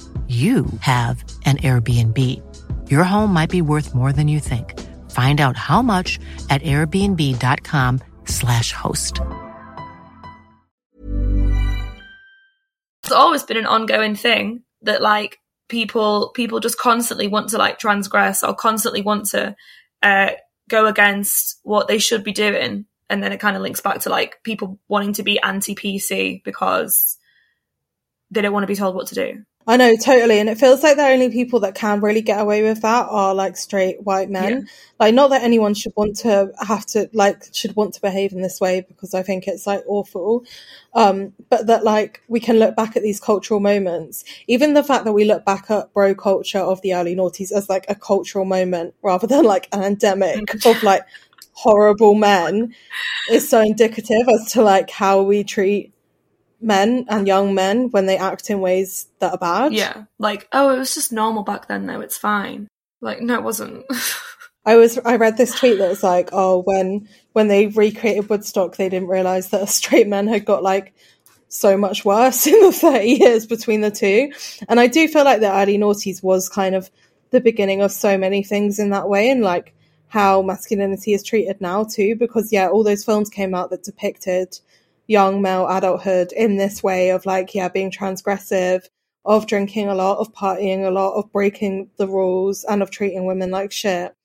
you 0.31 0.65
have 0.79 1.23
an 1.45 1.57
Airbnb. 1.57 2.17
Your 2.89 3.03
home 3.03 3.33
might 3.33 3.49
be 3.49 3.61
worth 3.61 3.93
more 3.93 4.13
than 4.13 4.29
you 4.29 4.39
think. 4.39 4.79
Find 5.11 5.41
out 5.41 5.57
how 5.57 5.81
much 5.81 6.21
at 6.49 6.61
airbnb.com/slash 6.61 8.71
host. 8.71 9.19
It's 13.03 13.11
always 13.11 13.43
been 13.43 13.57
an 13.57 13.65
ongoing 13.65 14.15
thing 14.15 14.63
that 14.83 15.01
like 15.01 15.37
people 15.67 16.29
people 16.29 16.61
just 16.61 16.77
constantly 16.77 17.27
want 17.27 17.49
to 17.49 17.57
like 17.57 17.77
transgress 17.77 18.41
or 18.41 18.55
constantly 18.55 19.01
want 19.01 19.25
to 19.31 19.53
uh, 20.01 20.29
go 20.69 20.85
against 20.85 21.59
what 21.63 21.89
they 21.89 21.99
should 21.99 22.23
be 22.23 22.31
doing. 22.31 22.85
And 23.09 23.21
then 23.21 23.33
it 23.33 23.41
kind 23.41 23.57
of 23.57 23.61
links 23.61 23.81
back 23.81 23.99
to 24.01 24.09
like 24.09 24.41
people 24.43 24.79
wanting 24.87 25.11
to 25.13 25.23
be 25.23 25.41
anti 25.41 25.73
PC 25.75 26.41
because 26.45 27.17
they 28.29 28.41
don't 28.41 28.53
want 28.53 28.63
to 28.63 28.67
be 28.67 28.75
told 28.75 28.95
what 28.95 29.07
to 29.07 29.15
do. 29.15 29.43
I 29.67 29.77
know, 29.77 29.95
totally. 29.95 30.39
And 30.39 30.49
it 30.49 30.57
feels 30.57 30.81
like 30.83 30.97
the 30.97 31.05
only 31.05 31.29
people 31.29 31.59
that 31.61 31.75
can 31.75 32.01
really 32.01 32.21
get 32.21 32.41
away 32.41 32.63
with 32.63 32.81
that 32.81 33.07
are 33.09 33.35
like 33.35 33.55
straight 33.57 34.03
white 34.03 34.29
men. 34.29 34.51
Yeah. 34.51 34.61
Like, 34.99 35.13
not 35.13 35.29
that 35.29 35.43
anyone 35.43 35.73
should 35.73 35.93
want 35.95 36.17
to 36.17 36.51
have 36.59 36.85
to, 36.87 37.09
like, 37.13 37.43
should 37.53 37.75
want 37.75 37.93
to 37.95 38.01
behave 38.01 38.33
in 38.33 38.41
this 38.41 38.59
way 38.59 38.81
because 38.81 39.13
I 39.13 39.23
think 39.23 39.47
it's 39.47 39.67
like 39.67 39.83
awful. 39.87 40.43
Um, 40.93 41.33
but 41.49 41.67
that 41.67 41.83
like 41.83 42.21
we 42.27 42.39
can 42.39 42.59
look 42.59 42.75
back 42.75 42.95
at 42.95 43.03
these 43.03 43.19
cultural 43.19 43.59
moments, 43.59 44.23
even 44.47 44.73
the 44.73 44.83
fact 44.83 45.05
that 45.05 45.13
we 45.13 45.25
look 45.25 45.45
back 45.45 45.71
at 45.71 45.93
bro 45.93 46.15
culture 46.15 46.59
of 46.59 46.81
the 46.81 46.93
early 46.93 47.15
noughties 47.15 47.51
as 47.51 47.69
like 47.69 47.85
a 47.87 47.95
cultural 47.95 48.45
moment 48.45 48.93
rather 49.01 49.27
than 49.27 49.45
like 49.45 49.69
an 49.71 49.83
endemic 49.83 50.53
of 50.65 50.83
like 50.83 51.03
horrible 51.53 52.15
men 52.15 52.73
is 53.29 53.47
so 53.47 53.61
indicative 53.61 54.27
as 54.33 54.51
to 54.51 54.61
like 54.61 54.89
how 54.89 55.21
we 55.21 55.43
treat 55.43 55.93
men 56.61 57.05
and 57.09 57.27
young 57.27 57.53
men 57.53 57.89
when 57.89 58.05
they 58.05 58.17
act 58.17 58.49
in 58.49 58.61
ways 58.61 59.07
that 59.19 59.33
are 59.33 59.37
bad. 59.37 59.73
Yeah. 59.73 60.05
Like, 60.19 60.47
oh, 60.51 60.75
it 60.75 60.79
was 60.79 60.93
just 60.93 61.11
normal 61.11 61.43
back 61.43 61.67
then, 61.67 61.85
though. 61.85 62.01
It's 62.01 62.17
fine. 62.17 62.67
Like, 63.01 63.21
no, 63.21 63.35
it 63.35 63.43
wasn't. 63.43 63.85
I 64.65 64.75
was 64.75 64.99
I 64.99 65.15
read 65.15 65.37
this 65.37 65.57
tweet 65.57 65.79
that 65.79 65.89
was 65.89 66.03
like, 66.03 66.29
oh, 66.33 66.61
when 66.61 67.09
when 67.33 67.47
they 67.47 67.67
recreated 67.67 68.29
Woodstock, 68.29 68.75
they 68.75 68.89
didn't 68.89 69.09
realize 69.09 69.49
that 69.49 69.67
straight 69.69 70.07
men 70.07 70.27
had 70.27 70.45
got 70.45 70.61
like 70.61 70.93
so 71.47 71.77
much 71.77 72.05
worse 72.05 72.47
in 72.47 72.59
the 72.61 72.71
30 72.71 73.05
years 73.07 73.47
between 73.47 73.81
the 73.81 73.91
two. 73.91 74.31
And 74.69 74.79
I 74.79 74.87
do 74.87 75.07
feel 75.07 75.25
like 75.25 75.39
the 75.39 75.51
early 75.51 75.77
noughties 75.77 76.23
was 76.23 76.47
kind 76.47 76.75
of 76.75 76.89
the 77.31 77.41
beginning 77.41 77.81
of 77.81 77.91
so 77.91 78.17
many 78.17 78.43
things 78.43 78.77
in 78.77 78.91
that 78.91 79.09
way 79.09 79.29
and 79.29 79.41
like 79.41 79.73
how 80.07 80.41
masculinity 80.41 81.13
is 81.13 81.23
treated 81.23 81.61
now 81.61 81.83
too 81.83 82.15
because 82.15 82.51
yeah, 82.51 82.67
all 82.67 82.83
those 82.83 83.03
films 83.03 83.29
came 83.29 83.55
out 83.55 83.69
that 83.69 83.83
depicted 83.83 84.59
young 85.11 85.41
male 85.41 85.67
adulthood 85.67 86.31
in 86.31 86.55
this 86.55 86.81
way 86.81 87.09
of 87.09 87.25
like, 87.25 87.53
yeah, 87.53 87.67
being 87.67 87.91
transgressive, 87.91 88.85
of 89.25 89.45
drinking 89.45 89.89
a 89.89 89.93
lot, 89.93 90.19
of 90.19 90.33
partying 90.33 90.87
a 90.87 90.89
lot, 90.89 91.15
of 91.15 91.31
breaking 91.33 91.89
the 91.97 92.07
rules, 92.07 92.63
and 92.63 92.81
of 92.81 92.89
treating 92.89 93.25
women 93.25 93.51
like 93.51 93.73
shit. 93.73 94.15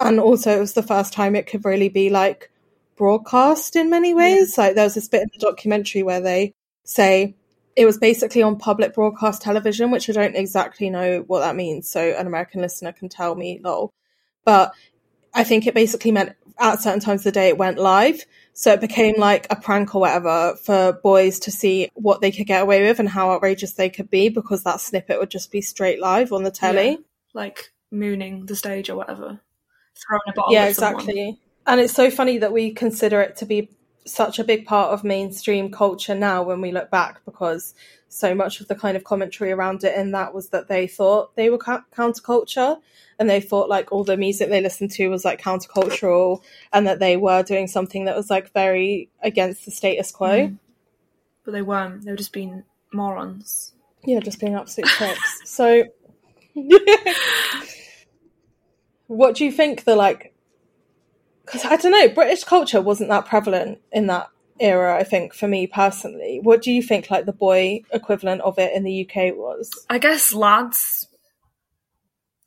And 0.00 0.18
also, 0.18 0.56
it 0.56 0.60
was 0.60 0.72
the 0.72 0.82
first 0.82 1.12
time 1.12 1.36
it 1.36 1.46
could 1.46 1.64
really 1.64 1.88
be 1.88 2.10
like 2.10 2.50
broadcast 2.96 3.76
in 3.76 3.88
many 3.88 4.14
ways. 4.14 4.58
Yeah. 4.58 4.64
Like, 4.64 4.74
there 4.74 4.84
was 4.84 4.94
this 4.94 5.08
bit 5.08 5.22
in 5.22 5.30
the 5.32 5.38
documentary 5.38 6.02
where 6.02 6.20
they 6.20 6.52
say 6.84 7.36
it 7.76 7.86
was 7.86 7.96
basically 7.96 8.42
on 8.42 8.58
public 8.58 8.94
broadcast 8.94 9.42
television, 9.42 9.90
which 9.90 10.10
I 10.10 10.12
don't 10.12 10.34
exactly 10.34 10.90
know 10.90 11.22
what 11.28 11.40
that 11.40 11.56
means. 11.56 11.88
So, 11.88 12.00
an 12.00 12.26
American 12.26 12.60
listener 12.60 12.92
can 12.92 13.08
tell 13.08 13.36
me, 13.36 13.60
lol. 13.62 13.92
But 14.44 14.72
I 15.32 15.44
think 15.44 15.66
it 15.66 15.74
basically 15.74 16.10
meant 16.10 16.32
at 16.58 16.82
certain 16.82 17.00
times 17.00 17.20
of 17.20 17.24
the 17.24 17.32
day 17.32 17.48
it 17.48 17.58
went 17.58 17.78
live. 17.78 18.24
So 18.58 18.72
it 18.72 18.80
became 18.80 19.16
like 19.18 19.46
a 19.50 19.56
prank 19.56 19.94
or 19.94 20.00
whatever 20.00 20.56
for 20.64 20.94
boys 21.02 21.40
to 21.40 21.50
see 21.50 21.90
what 21.92 22.22
they 22.22 22.32
could 22.32 22.46
get 22.46 22.62
away 22.62 22.88
with 22.88 22.98
and 22.98 23.06
how 23.06 23.30
outrageous 23.30 23.74
they 23.74 23.90
could 23.90 24.08
be 24.08 24.30
because 24.30 24.62
that 24.62 24.80
snippet 24.80 25.20
would 25.20 25.28
just 25.28 25.52
be 25.52 25.60
straight 25.60 26.00
live 26.00 26.32
on 26.32 26.42
the 26.42 26.50
telly. 26.50 26.92
Yeah, 26.92 26.96
like 27.34 27.70
mooning 27.90 28.46
the 28.46 28.56
stage 28.56 28.88
or 28.88 28.96
whatever. 28.96 29.40
Throwing 29.94 30.22
a 30.28 30.32
bottle. 30.32 30.54
Yeah, 30.54 30.68
exactly. 30.68 31.14
Someone. 31.14 31.38
And 31.66 31.80
it's 31.82 31.92
so 31.92 32.10
funny 32.10 32.38
that 32.38 32.50
we 32.50 32.72
consider 32.72 33.20
it 33.20 33.36
to 33.36 33.44
be 33.44 33.68
such 34.06 34.38
a 34.38 34.44
big 34.44 34.64
part 34.64 34.92
of 34.92 35.04
mainstream 35.04 35.70
culture 35.70 36.14
now 36.14 36.42
when 36.42 36.60
we 36.60 36.72
look 36.72 36.90
back 36.90 37.24
because 37.24 37.74
so 38.08 38.34
much 38.34 38.60
of 38.60 38.68
the 38.68 38.74
kind 38.74 38.96
of 38.96 39.04
commentary 39.04 39.52
around 39.52 39.84
it 39.84 39.96
in 39.96 40.12
that 40.12 40.32
was 40.32 40.50
that 40.50 40.68
they 40.68 40.86
thought 40.86 41.34
they 41.36 41.50
were 41.50 41.58
counterculture 41.58 42.78
and 43.18 43.28
they 43.28 43.40
thought 43.40 43.68
like 43.68 43.90
all 43.92 44.04
the 44.04 44.16
music 44.16 44.48
they 44.48 44.60
listened 44.60 44.90
to 44.92 45.08
was 45.08 45.24
like 45.24 45.40
countercultural 45.40 46.40
and 46.72 46.86
that 46.86 47.00
they 47.00 47.16
were 47.16 47.42
doing 47.42 47.66
something 47.66 48.04
that 48.04 48.16
was 48.16 48.30
like 48.30 48.52
very 48.52 49.10
against 49.22 49.64
the 49.64 49.70
status 49.70 50.12
quo. 50.12 50.48
Mm. 50.48 50.58
But 51.44 51.52
they 51.52 51.62
weren't. 51.62 52.04
They 52.04 52.10
were 52.10 52.16
just 52.16 52.32
being 52.32 52.64
morons. 52.92 53.72
Yeah, 54.04 54.20
just 54.20 54.40
being 54.40 54.54
absolute 54.54 54.88
pricks. 54.96 55.40
so, 55.44 55.84
what 59.06 59.34
do 59.34 59.44
you 59.44 59.52
think 59.52 59.84
the 59.84 59.96
like? 59.96 60.35
Because 61.46 61.64
I 61.64 61.76
don't 61.76 61.92
know, 61.92 62.08
British 62.08 62.44
culture 62.44 62.80
wasn't 62.80 63.08
that 63.10 63.26
prevalent 63.26 63.78
in 63.92 64.08
that 64.08 64.28
era. 64.60 64.96
I 64.98 65.04
think 65.04 65.32
for 65.32 65.48
me 65.48 65.66
personally, 65.66 66.40
what 66.42 66.60
do 66.60 66.72
you 66.72 66.82
think 66.82 67.10
like 67.10 67.24
the 67.24 67.32
boy 67.32 67.82
equivalent 67.92 68.42
of 68.42 68.58
it 68.58 68.74
in 68.74 68.84
the 68.84 69.08
UK 69.08 69.34
was? 69.34 69.70
I 69.88 69.98
guess 69.98 70.34
lads 70.34 71.06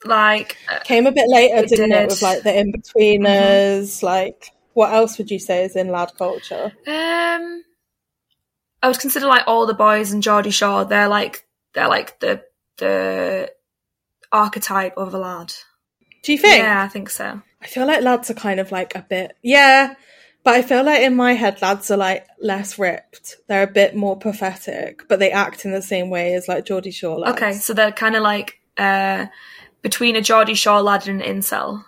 like 0.05 0.57
uh, 0.69 0.79
came 0.83 1.07
a 1.07 1.11
bit 1.11 1.27
later, 1.27 1.57
it 1.57 1.69
didn't 1.69 1.89
did. 1.89 2.03
it? 2.03 2.09
With 2.09 2.21
like 2.21 2.43
the 2.43 2.49
Inbetweeners, 2.49 3.81
mm-hmm. 3.81 4.05
like 4.05 4.51
what 4.73 4.93
else 4.93 5.17
would 5.17 5.31
you 5.31 5.39
say 5.39 5.63
is 5.63 5.75
in 5.75 5.89
lad 5.89 6.11
culture? 6.17 6.71
Um, 6.87 7.63
I 8.81 8.87
would 8.87 8.99
consider 8.99 9.27
like 9.27 9.43
all 9.47 9.65
the 9.65 9.73
boys 9.73 10.11
and 10.11 10.23
Geordie 10.23 10.51
Shore. 10.51 10.85
They're 10.85 11.09
like 11.09 11.45
they're 11.73 11.89
like 11.89 12.19
the 12.19 12.43
the 12.77 13.51
archetype 14.31 14.97
of 14.97 15.13
a 15.13 15.17
lad. 15.17 15.53
Do 16.23 16.31
you 16.31 16.37
think? 16.37 16.63
Yeah, 16.63 16.83
I 16.83 16.87
think 16.87 17.09
so. 17.09 17.41
I 17.61 17.67
feel 17.67 17.85
like 17.85 18.01
lads 18.01 18.29
are 18.29 18.35
kind 18.35 18.59
of 18.59 18.71
like 18.71 18.95
a 18.95 19.05
bit 19.07 19.35
yeah, 19.41 19.95
but 20.43 20.53
I 20.53 20.61
feel 20.61 20.83
like 20.83 21.01
in 21.01 21.15
my 21.15 21.33
head 21.33 21.61
lads 21.61 21.91
are 21.91 21.97
like 21.97 22.25
less 22.41 22.79
ripped. 22.79 23.37
They're 23.47 23.63
a 23.63 23.67
bit 23.67 23.95
more 23.95 24.17
pathetic, 24.17 25.07
but 25.07 25.19
they 25.19 25.31
act 25.31 25.65
in 25.65 25.71
the 25.71 25.81
same 25.81 26.09
way 26.09 26.33
as 26.33 26.47
like 26.47 26.65
Geordie 26.65 26.91
Shore 26.91 27.19
lads. 27.19 27.37
Okay, 27.37 27.53
so 27.53 27.73
they're 27.73 27.91
kind 27.91 28.15
of 28.15 28.23
like 28.23 28.59
uh 28.77 29.27
between 29.81 30.15
a 30.15 30.21
Geordie 30.21 30.53
Shore 30.53 30.81
lad 30.81 31.07
and 31.07 31.21
an 31.21 31.41
incel. 31.41 31.83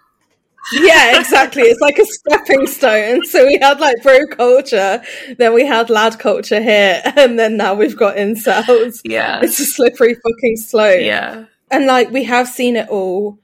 yeah, 0.74 1.20
exactly. 1.20 1.64
It's 1.64 1.82
like 1.82 1.98
a 1.98 2.06
stepping 2.06 2.68
stone. 2.68 3.26
So 3.26 3.46
we 3.46 3.58
had 3.62 3.80
like 3.80 4.04
bro 4.04 4.20
culture, 4.28 5.02
then 5.38 5.54
we 5.54 5.66
had 5.66 5.90
lad 5.90 6.20
culture 6.20 6.62
here, 6.62 7.02
and 7.16 7.40
then 7.40 7.58
now 7.58 7.74
we've 7.74 7.98
got 7.98 8.18
incels. 8.18 9.02
Yeah. 9.04 9.40
It's 9.42 9.60
a 9.60 9.66
slippery 9.66 10.16
fucking 10.16 10.58
slope. 10.58 11.02
Yeah. 11.02 11.46
And 11.72 11.86
like 11.86 12.12
we 12.12 12.26
have 12.26 12.48
seen 12.48 12.76
it 12.76 12.90
all 12.90 13.40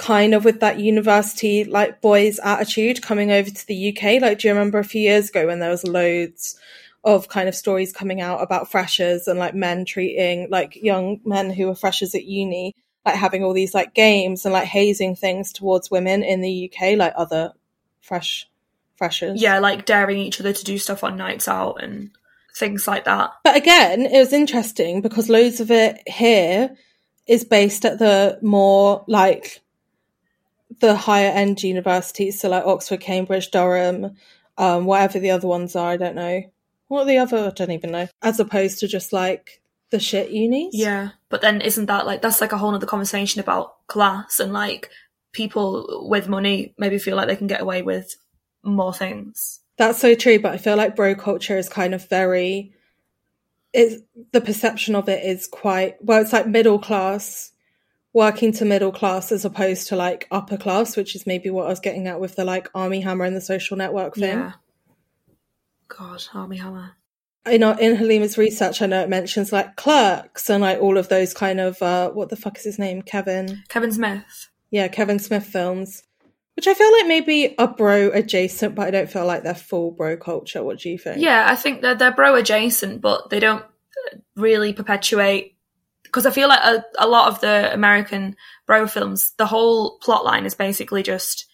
kind 0.00 0.34
of 0.34 0.44
with 0.44 0.60
that 0.60 0.80
university 0.80 1.62
like 1.64 2.00
boys 2.00 2.40
attitude 2.40 3.02
coming 3.02 3.30
over 3.30 3.50
to 3.50 3.66
the 3.66 3.90
UK. 3.90 4.20
Like, 4.20 4.38
do 4.38 4.48
you 4.48 4.54
remember 4.54 4.78
a 4.78 4.84
few 4.84 5.02
years 5.02 5.28
ago 5.28 5.46
when 5.46 5.60
there 5.60 5.70
was 5.70 5.84
loads 5.84 6.58
of 7.04 7.28
kind 7.28 7.48
of 7.48 7.54
stories 7.54 7.92
coming 7.92 8.20
out 8.20 8.42
about 8.42 8.70
freshers 8.70 9.28
and 9.28 9.38
like 9.38 9.54
men 9.54 9.84
treating 9.84 10.48
like 10.50 10.76
young 10.76 11.20
men 11.24 11.50
who 11.50 11.66
were 11.66 11.74
freshers 11.74 12.14
at 12.14 12.24
uni 12.24 12.74
like 13.04 13.14
having 13.14 13.42
all 13.42 13.52
these 13.52 13.74
like 13.74 13.94
games 13.94 14.44
and 14.44 14.52
like 14.52 14.68
hazing 14.68 15.16
things 15.16 15.52
towards 15.52 15.90
women 15.90 16.22
in 16.22 16.40
the 16.40 16.70
UK, 16.70 16.96
like 16.96 17.12
other 17.16 17.52
fresh 18.00 18.48
freshers. 18.96 19.40
Yeah, 19.40 19.58
like 19.58 19.86
daring 19.86 20.18
each 20.18 20.40
other 20.40 20.52
to 20.52 20.64
do 20.64 20.78
stuff 20.78 21.02
on 21.04 21.16
nights 21.16 21.48
out 21.48 21.82
and 21.82 22.10
things 22.54 22.86
like 22.86 23.04
that. 23.04 23.30
But 23.42 23.56
again, 23.56 24.02
it 24.02 24.18
was 24.18 24.32
interesting 24.32 25.00
because 25.00 25.28
loads 25.28 25.60
of 25.60 25.70
it 25.70 26.02
here 26.06 26.76
is 27.26 27.44
based 27.44 27.84
at 27.84 27.98
the 27.98 28.38
more 28.42 29.04
like 29.06 29.60
the 30.78 30.94
higher 30.94 31.30
end 31.30 31.62
universities, 31.62 32.40
so 32.40 32.48
like 32.48 32.64
Oxford, 32.64 33.00
Cambridge, 33.00 33.50
Durham, 33.50 34.16
um, 34.56 34.84
whatever 34.84 35.18
the 35.18 35.30
other 35.30 35.48
ones 35.48 35.74
are, 35.74 35.90
I 35.90 35.96
don't 35.96 36.14
know. 36.14 36.42
What 36.88 37.02
are 37.02 37.06
the 37.06 37.18
other? 37.18 37.46
I 37.46 37.50
don't 37.50 37.70
even 37.70 37.92
know. 37.92 38.08
As 38.22 38.40
opposed 38.40 38.80
to 38.80 38.88
just 38.88 39.12
like 39.12 39.62
the 39.90 40.00
shit 40.00 40.30
unis. 40.30 40.74
Yeah. 40.74 41.10
But 41.28 41.40
then 41.40 41.60
isn't 41.60 41.86
that 41.86 42.06
like 42.06 42.22
that's 42.22 42.40
like 42.40 42.52
a 42.52 42.58
whole 42.58 42.74
other 42.74 42.86
conversation 42.86 43.40
about 43.40 43.86
class 43.86 44.40
and 44.40 44.52
like 44.52 44.90
people 45.32 46.06
with 46.08 46.28
money 46.28 46.74
maybe 46.78 46.98
feel 46.98 47.16
like 47.16 47.28
they 47.28 47.36
can 47.36 47.46
get 47.46 47.60
away 47.60 47.82
with 47.82 48.16
more 48.62 48.94
things. 48.94 49.60
That's 49.76 50.00
so 50.00 50.14
true, 50.14 50.38
but 50.38 50.52
I 50.52 50.58
feel 50.58 50.76
like 50.76 50.96
bro 50.96 51.14
culture 51.14 51.56
is 51.56 51.68
kind 51.68 51.94
of 51.94 52.08
very 52.08 52.74
it's 53.72 54.02
the 54.32 54.40
perception 54.40 54.94
of 54.94 55.08
it 55.08 55.24
is 55.24 55.46
quite 55.46 55.96
well, 56.04 56.20
it's 56.20 56.32
like 56.32 56.46
middle 56.46 56.78
class, 56.78 57.49
working 58.12 58.52
to 58.52 58.64
middle 58.64 58.92
class 58.92 59.30
as 59.30 59.44
opposed 59.44 59.88
to 59.88 59.96
like 59.96 60.26
upper 60.30 60.56
class, 60.56 60.96
which 60.96 61.14
is 61.14 61.26
maybe 61.26 61.50
what 61.50 61.66
I 61.66 61.70
was 61.70 61.80
getting 61.80 62.06
at 62.06 62.20
with 62.20 62.36
the 62.36 62.44
like 62.44 62.68
Armie 62.74 63.00
Hammer 63.00 63.24
and 63.24 63.36
the 63.36 63.40
social 63.40 63.76
network 63.76 64.14
thing. 64.14 64.38
Yeah. 64.38 64.52
God, 65.88 66.24
Armie 66.34 66.56
Hammer. 66.58 66.92
in 67.46 67.62
our, 67.62 67.78
in 67.80 67.96
Halima's 67.96 68.38
research, 68.38 68.80
I 68.82 68.86
know 68.86 69.02
it 69.02 69.08
mentions 69.08 69.52
like 69.52 69.76
clerks 69.76 70.48
and 70.50 70.62
like 70.62 70.80
all 70.80 70.98
of 70.98 71.08
those 71.08 71.34
kind 71.34 71.60
of 71.60 71.80
uh, 71.82 72.10
what 72.10 72.28
the 72.28 72.36
fuck 72.36 72.56
is 72.58 72.64
his 72.64 72.78
name? 72.78 73.02
Kevin. 73.02 73.62
Kevin 73.68 73.92
Smith. 73.92 74.48
Yeah, 74.70 74.88
Kevin 74.88 75.18
Smith 75.18 75.46
films, 75.46 76.04
which 76.54 76.68
I 76.68 76.74
feel 76.74 76.92
like 76.92 77.08
maybe 77.08 77.56
are 77.58 77.74
bro 77.74 78.10
adjacent, 78.10 78.76
but 78.76 78.86
I 78.86 78.90
don't 78.92 79.10
feel 79.10 79.26
like 79.26 79.42
they're 79.42 79.54
full 79.54 79.90
bro 79.90 80.16
culture. 80.16 80.62
What 80.62 80.78
do 80.78 80.90
you 80.90 80.98
think? 80.98 81.20
Yeah, 81.20 81.46
I 81.48 81.56
think 81.56 81.82
that 81.82 81.98
they're 81.98 82.14
bro 82.14 82.36
adjacent, 82.36 83.00
but 83.00 83.30
they 83.30 83.40
don't 83.40 83.64
really 84.36 84.72
perpetuate. 84.72 85.56
Because 86.10 86.26
I 86.26 86.30
feel 86.30 86.48
like 86.48 86.60
a, 86.62 86.84
a 86.98 87.08
lot 87.08 87.28
of 87.28 87.40
the 87.40 87.72
American 87.72 88.36
bro 88.66 88.86
films, 88.86 89.32
the 89.38 89.46
whole 89.46 89.98
plot 89.98 90.24
line 90.24 90.44
is 90.46 90.54
basically 90.54 91.02
just 91.02 91.46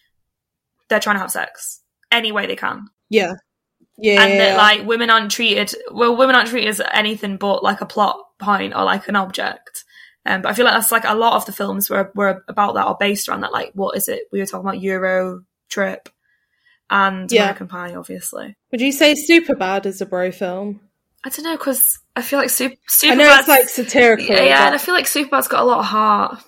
they're 0.89 0.99
trying 0.99 1.15
to 1.15 1.21
have 1.21 1.31
sex 1.31 1.81
any 2.11 2.31
way 2.31 2.47
they 2.47 2.55
can. 2.55 2.87
yeah, 3.09 3.33
yeah. 3.97 4.23
and 4.23 4.39
that 4.39 4.57
like 4.57 4.87
women 4.87 5.09
aren't 5.09 5.31
treated 5.31 5.73
well 5.91 6.15
women 6.15 6.35
aren't 6.35 6.49
treated 6.49 6.69
as 6.69 6.81
anything 6.93 7.37
but 7.37 7.63
like 7.63 7.81
a 7.81 7.85
plot 7.85 8.17
point 8.39 8.73
or 8.75 8.83
like 8.83 9.07
an 9.07 9.15
object 9.15 9.83
um, 10.25 10.41
but 10.41 10.49
I 10.49 10.53
feel 10.53 10.65
like 10.65 10.73
that's 10.75 10.91
like 10.91 11.05
a 11.05 11.15
lot 11.15 11.33
of 11.33 11.45
the 11.45 11.51
films 11.51 11.89
were 11.89 12.11
were 12.15 12.43
about 12.47 12.75
that 12.75 12.87
or 12.87 12.95
based 12.99 13.27
around 13.27 13.41
that 13.41 13.51
like 13.51 13.71
what 13.73 13.97
is 13.97 14.07
it 14.07 14.23
we 14.31 14.39
were 14.39 14.45
talking 14.45 14.67
about 14.67 14.81
Euro 14.81 15.41
Trip 15.69 16.07
and 16.89 17.29
Yeah. 17.31 17.43
American 17.43 17.67
Pie 17.67 17.95
obviously 17.95 18.55
Would 18.71 18.81
you 18.81 18.91
say 18.91 19.13
Superbad 19.13 19.85
is 19.85 19.99
a 19.99 20.05
bro 20.05 20.31
film? 20.31 20.79
I 21.25 21.29
don't 21.29 21.43
know 21.43 21.57
because 21.57 21.99
I 22.15 22.21
feel 22.21 22.39
like 22.39 22.49
super 22.49 22.75
super 22.87 23.13
I 23.13 23.15
know 23.15 23.35
it's 23.39 23.47
like 23.47 23.67
satirical. 23.69 24.35
yeah, 24.35 24.43
yeah 24.43 24.65
and 24.67 24.75
I 24.75 24.77
feel 24.77 24.93
like 24.93 25.05
Superbad's 25.05 25.47
got 25.47 25.61
a 25.61 25.65
lot 25.65 25.79
of 25.79 25.85
heart 25.85 26.43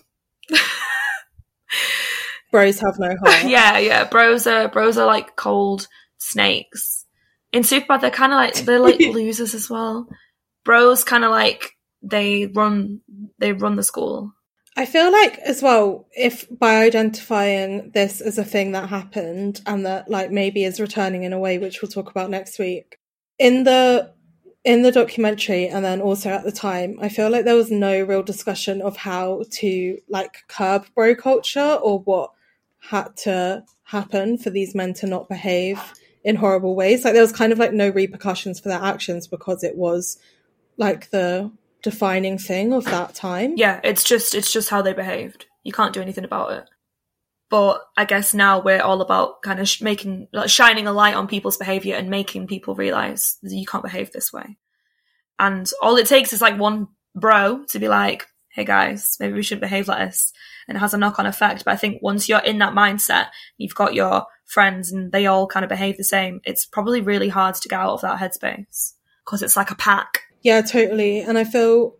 bros 2.52 2.80
have 2.80 2.98
no 2.98 3.16
heart. 3.24 3.44
yeah 3.46 3.78
yeah 3.78 4.04
bros 4.06 4.48
are 4.48 4.68
bros 4.68 4.98
are 4.98 5.06
like 5.06 5.36
cold 5.36 5.88
snakes 6.18 7.06
in 7.52 7.64
Superbad 7.64 8.02
they're 8.02 8.12
kind 8.12 8.32
of 8.32 8.38
like 8.38 8.56
they're 8.66 8.80
like 8.80 9.00
losers 9.00 9.54
as 9.54 9.70
well 9.70 10.08
bros 10.64 11.04
kind 11.04 11.24
of 11.24 11.32
like 11.32 11.72
they 12.02 12.48
run 12.48 13.02
they 13.38 13.54
run 13.54 13.76
the 13.76 13.84
school 13.84 14.34
I 14.78 14.86
feel 14.86 15.12
like 15.12 15.38
as 15.40 15.62
well, 15.62 16.08
if 16.16 16.48
by 16.50 16.78
identifying 16.84 17.92
this 17.94 18.22
as 18.22 18.38
a 18.38 18.46
thing 18.46 18.72
that 18.72 18.88
happened 18.88 19.60
and 19.66 19.86
that 19.86 20.10
like 20.10 20.32
maybe 20.32 20.64
is 20.64 20.80
returning 20.80 21.24
in 21.24 21.34
a 21.34 21.40
way 21.40 21.58
which 21.58 21.82
we'll 21.82 21.92
talk 21.92 22.10
about 22.10 22.30
next 22.30 22.58
week. 22.60 22.98
In 23.38 23.66
the 23.66 24.14
in 24.64 24.82
the 24.82 24.92
documentary 24.92 25.68
and 25.68 25.86
then 25.86 26.02
also 26.02 26.30
at 26.30 26.44
the 26.44 26.52
time, 26.52 26.98
I 27.02 27.10
feel 27.10 27.30
like 27.30 27.46
there 27.46 27.56
was 27.56 27.72
no 27.72 28.02
real 28.04 28.24
discussion 28.24 28.82
of 28.82 28.98
how 28.98 29.44
to 29.52 29.98
like 30.10 30.44
curb 30.48 30.86
bro 30.96 31.16
culture 31.16 31.80
or 31.82 32.00
what 32.00 32.32
had 32.80 33.16
to 33.18 33.64
happen 33.84 34.38
for 34.38 34.50
these 34.50 34.76
men 34.76 34.94
to 34.96 35.08
not 35.08 35.30
behave 35.30 35.80
in 36.24 36.36
horrible 36.36 36.76
ways. 36.76 37.06
Like 37.06 37.14
there 37.14 37.22
was 37.22 37.32
kind 37.32 37.52
of 37.54 37.60
like 37.60 37.74
no 37.74 37.90
repercussions 37.90 38.60
for 38.60 38.70
their 38.70 38.82
actions 38.82 39.28
because 39.28 39.64
it 39.64 39.78
was 39.78 40.18
like 40.78 41.10
the 41.10 41.52
defining 41.82 42.38
thing 42.38 42.74
of 42.74 42.86
that 42.86 43.16
time. 43.16 43.54
yeah 43.56 43.80
it's 43.84 44.04
just 44.04 44.36
it's 44.36 44.52
just 44.52 44.70
how 44.70 44.82
they 44.82 44.94
behaved 44.94 45.46
you 45.64 45.72
can't 45.72 45.94
do 45.94 46.02
anything 46.02 46.26
about 46.26 46.52
it 46.52 46.70
but 47.50 47.82
I 47.98 48.06
guess 48.06 48.34
now 48.34 48.62
we're 48.62 48.82
all 48.82 49.02
about 49.02 49.42
kind 49.42 49.60
of 49.60 49.68
sh- 49.68 49.82
making 49.82 50.28
like 50.32 50.50
shining 50.50 50.88
a 50.88 50.94
light 50.94 51.16
on 51.16 51.28
people's 51.28 51.58
behavior 51.58 51.96
and 51.96 52.10
making 52.10 52.48
people 52.48 52.76
realize 52.76 53.38
you 53.42 53.66
can't 53.66 53.84
behave 53.84 54.12
this 54.12 54.32
way. 54.32 54.58
And 55.38 55.70
all 55.82 55.98
it 55.98 56.08
takes 56.08 56.34
is 56.34 56.42
like 56.42 56.60
one 56.60 56.88
bro 57.16 57.66
to 57.70 57.80
be 57.80 57.90
like 57.90 58.28
hey 58.52 58.64
guys 58.64 59.18
maybe 59.20 59.34
we 59.34 59.44
shouldn't 59.44 59.62
behave 59.62 59.88
like 59.88 60.08
this. 60.08 60.32
And 60.68 60.76
it 60.76 60.80
has 60.80 60.94
a 60.94 60.98
knock-on 60.98 61.26
effect. 61.26 61.66
But 61.66 61.74
i 61.74 61.78
think 61.78 62.02
once 62.02 62.30
you're 62.30 62.40
in 62.40 62.60
that 62.60 62.74
mindset 62.74 63.28
you've 63.58 63.76
got 63.76 63.94
your 63.94 64.26
friends 64.46 64.92
and 64.92 65.12
they 65.12 65.26
all 65.26 65.48
kind 65.48 65.64
of 65.64 65.70
behave 65.70 65.96
the 65.98 66.04
same 66.04 66.42
it's 66.44 66.66
probably 66.66 67.02
really 67.02 67.30
hard 67.30 67.54
to 67.54 67.70
get 67.70 67.80
out 67.80 67.94
of 67.94 68.02
that 68.02 68.20
headspace 68.20 68.94
because 69.30 69.44
it's 69.44 69.56
like 69.56 69.70
a 69.70 69.76
pack. 69.76 70.24
Yeah, 70.42 70.62
totally. 70.62 71.20
And 71.20 71.38
I 71.38 71.44
feel 71.44 71.96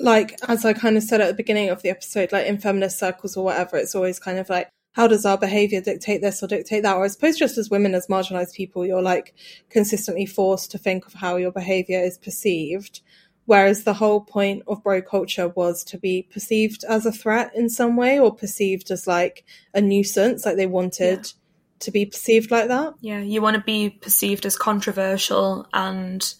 like, 0.00 0.38
as 0.48 0.64
I 0.64 0.72
kind 0.72 0.96
of 0.96 1.02
said 1.02 1.20
at 1.20 1.28
the 1.28 1.34
beginning 1.34 1.68
of 1.68 1.82
the 1.82 1.90
episode, 1.90 2.32
like 2.32 2.46
in 2.46 2.58
feminist 2.58 2.98
circles 2.98 3.36
or 3.36 3.44
whatever, 3.44 3.76
it's 3.76 3.94
always 3.94 4.18
kind 4.18 4.38
of 4.38 4.48
like, 4.48 4.68
how 4.92 5.06
does 5.06 5.24
our 5.24 5.38
behavior 5.38 5.80
dictate 5.80 6.20
this 6.20 6.42
or 6.42 6.48
dictate 6.48 6.82
that? 6.82 6.96
Or 6.96 7.04
I 7.04 7.08
suppose 7.08 7.38
just 7.38 7.58
as 7.58 7.70
women, 7.70 7.94
as 7.94 8.08
marginalized 8.08 8.54
people, 8.54 8.84
you're 8.84 9.02
like 9.02 9.34
consistently 9.68 10.26
forced 10.26 10.70
to 10.72 10.78
think 10.78 11.06
of 11.06 11.12
how 11.12 11.36
your 11.36 11.52
behavior 11.52 12.00
is 12.00 12.18
perceived. 12.18 13.02
Whereas 13.44 13.84
the 13.84 13.94
whole 13.94 14.20
point 14.20 14.62
of 14.66 14.82
bro 14.82 15.02
culture 15.02 15.48
was 15.48 15.84
to 15.84 15.98
be 15.98 16.26
perceived 16.32 16.84
as 16.88 17.04
a 17.04 17.12
threat 17.12 17.52
in 17.54 17.68
some 17.68 17.96
way 17.96 18.18
or 18.18 18.34
perceived 18.34 18.90
as 18.90 19.06
like 19.06 19.44
a 19.74 19.80
nuisance, 19.80 20.44
like 20.46 20.56
they 20.56 20.66
wanted 20.66 21.32
to 21.80 21.90
be 21.90 22.06
perceived 22.06 22.50
like 22.50 22.68
that. 22.68 22.94
Yeah, 23.00 23.20
you 23.20 23.42
want 23.42 23.56
to 23.56 23.62
be 23.62 23.90
perceived 23.90 24.46
as 24.46 24.56
controversial 24.56 25.66
and 25.72 26.34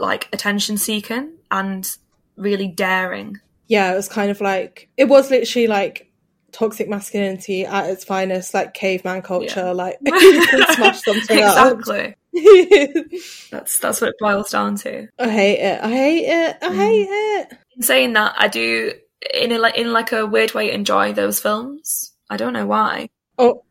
like 0.00 0.28
attention 0.32 0.78
seeking 0.78 1.32
and 1.50 1.96
really 2.38 2.68
daring. 2.68 3.36
yeah, 3.66 3.92
it 3.92 3.96
was 3.96 4.08
kind 4.08 4.30
of 4.30 4.40
like 4.40 4.88
it 4.96 5.04
was 5.08 5.30
literally 5.30 5.66
like 5.66 6.10
toxic 6.52 6.88
masculinity 6.88 7.66
at 7.66 7.90
its 7.90 8.04
finest, 8.04 8.54
like 8.54 8.72
caveman 8.74 9.20
culture, 9.22 9.60
Yeah. 9.66 9.72
like 9.72 9.98
you 10.04 10.46
can 10.46 10.74
smash 10.74 11.02
something 11.02 11.42
up. 11.42 11.72
exactly. 11.78 12.14
That's 13.50 13.78
that's 13.78 14.00
what 14.00 14.10
it 14.10 14.16
boils 14.20 14.50
down 14.50 14.76
to. 14.76 15.08
I 15.18 15.28
hate 15.28 15.58
it. 15.60 15.80
I 15.82 15.90
hate 15.90 16.26
it. 16.26 16.56
I 16.62 16.68
Mm. 16.68 16.74
hate 16.76 17.08
it. 17.10 17.58
In 17.76 17.82
saying 17.82 18.12
that, 18.14 18.34
I 18.38 18.48
do 18.48 18.92
in 19.34 19.52
a, 19.52 19.58
like 19.58 19.76
in 19.76 19.92
like 19.92 20.12
a 20.12 20.26
weird 20.26 20.54
way 20.54 20.70
enjoy 20.72 21.12
those 21.12 21.40
films. 21.40 22.12
I 22.30 22.36
don't 22.36 22.52
know 22.52 22.66
why. 22.66 23.08
Oh, 23.38 23.64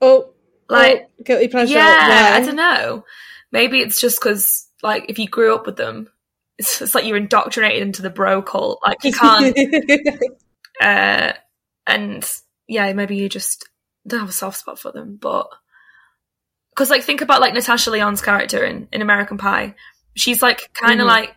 oh, 0.00 0.30
Like 0.68 1.08
oh, 1.20 1.22
guilty 1.24 1.48
pleasure. 1.48 1.74
yeah, 1.74 2.32
I 2.34 2.40
don't 2.44 2.56
know. 2.56 3.04
Maybe 3.52 3.80
it's 3.80 4.00
just 4.00 4.18
because 4.20 4.66
like 4.82 5.06
if 5.08 5.18
you 5.18 5.28
grew 5.28 5.54
up 5.54 5.66
with 5.66 5.76
them, 5.76 6.08
it's, 6.58 6.80
it's 6.82 6.94
like 6.94 7.04
you're 7.04 7.16
indoctrinated 7.16 7.82
into 7.82 8.02
the 8.02 8.10
bro 8.10 8.42
cult. 8.42 8.80
Like 8.84 9.02
you 9.04 9.12
can't. 9.12 9.56
uh, 10.80 11.32
and 11.86 12.30
yeah, 12.68 12.92
maybe 12.92 13.16
you 13.16 13.28
just 13.28 13.68
don't 14.06 14.20
have 14.20 14.28
a 14.28 14.32
soft 14.32 14.58
spot 14.58 14.78
for 14.78 14.92
them, 14.92 15.18
but 15.20 15.48
because 16.70 16.90
like 16.90 17.02
think 17.02 17.20
about 17.20 17.40
like 17.40 17.54
Natasha 17.54 17.90
Lyonne's 17.90 18.22
character 18.22 18.64
in 18.64 18.88
in 18.92 19.02
American 19.02 19.38
Pie, 19.38 19.74
she's 20.14 20.42
like 20.42 20.72
kind 20.74 21.00
of 21.00 21.06
Mhm. 21.06 21.10
like 21.10 21.36